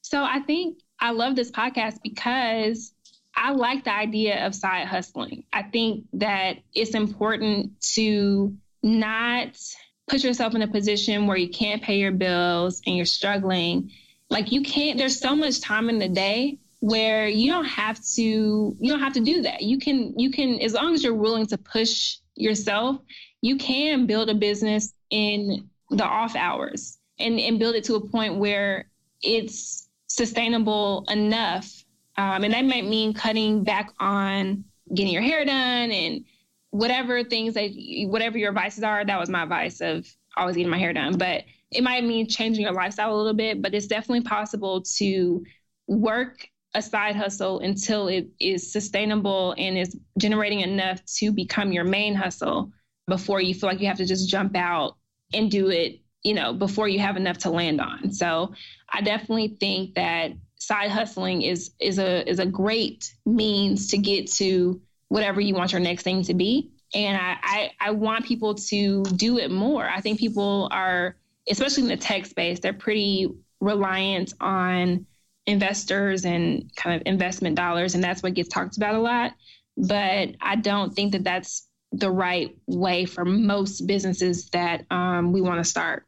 [0.01, 2.93] So I think I love this podcast because
[3.35, 5.45] I like the idea of side hustling.
[5.51, 9.59] I think that it's important to not
[10.07, 13.91] put yourself in a position where you can't pay your bills and you're struggling.
[14.29, 18.21] Like you can't, there's so much time in the day where you don't have to
[18.21, 19.61] you don't have to do that.
[19.61, 22.99] You can you can as long as you're willing to push yourself,
[23.41, 28.07] you can build a business in the off hours and, and build it to a
[28.09, 28.89] point where
[29.21, 31.85] it's sustainable enough
[32.17, 34.63] um, and that might mean cutting back on
[34.93, 36.25] getting your hair done and
[36.71, 37.71] whatever things that,
[38.07, 39.05] whatever your vices are.
[39.05, 41.17] That was my vice of always getting my hair done.
[41.17, 45.45] But it might mean changing your lifestyle a little bit, but it's definitely possible to
[45.87, 51.83] work a side hustle until it is sustainable and is generating enough to become your
[51.83, 52.71] main hustle
[53.07, 54.97] before you feel like you have to just jump out
[55.33, 58.11] and do it, you know, before you have enough to land on.
[58.11, 58.53] So
[58.89, 64.29] I definitely think that side hustling is is a is a great means to get
[64.33, 66.71] to whatever you want your next thing to be.
[66.93, 69.87] And I, I, I want people to do it more.
[69.87, 71.15] I think people are,
[71.49, 75.05] especially in the tech space, they're pretty reliant on
[75.47, 79.31] investors and kind of investment dollars, and that's what gets talked about a lot.
[79.77, 85.41] But I don't think that that's the right way for most businesses that um, we
[85.41, 86.05] want to start.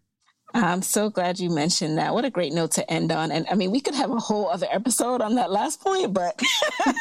[0.53, 2.13] I'm so glad you mentioned that.
[2.13, 3.31] What a great note to end on.
[3.31, 6.41] And I mean, we could have a whole other episode on that last point, but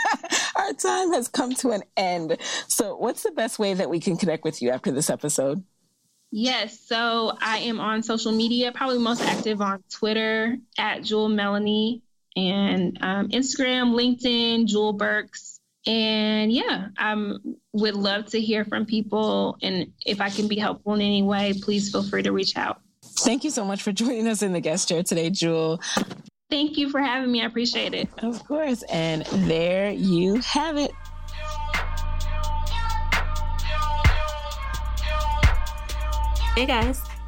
[0.57, 2.37] our time has come to an end.
[2.69, 5.65] So, what's the best way that we can connect with you after this episode?
[6.31, 6.79] Yes.
[6.79, 12.03] So, I am on social media, probably most active on Twitter at Jewel Melanie
[12.39, 15.61] and um, Instagram, LinkedIn, Jewel Burks.
[15.87, 17.35] And yeah, I
[17.73, 19.57] would love to hear from people.
[19.63, 22.81] And if I can be helpful in any way, please feel free to reach out.
[23.03, 25.81] Thank you so much for joining us in the guest chair today, Jewel.
[26.51, 27.43] Thank you for having me.
[27.43, 28.09] I appreciate it.
[28.19, 28.83] Of course.
[28.85, 30.91] And there you have it.
[36.55, 37.08] Hey guys.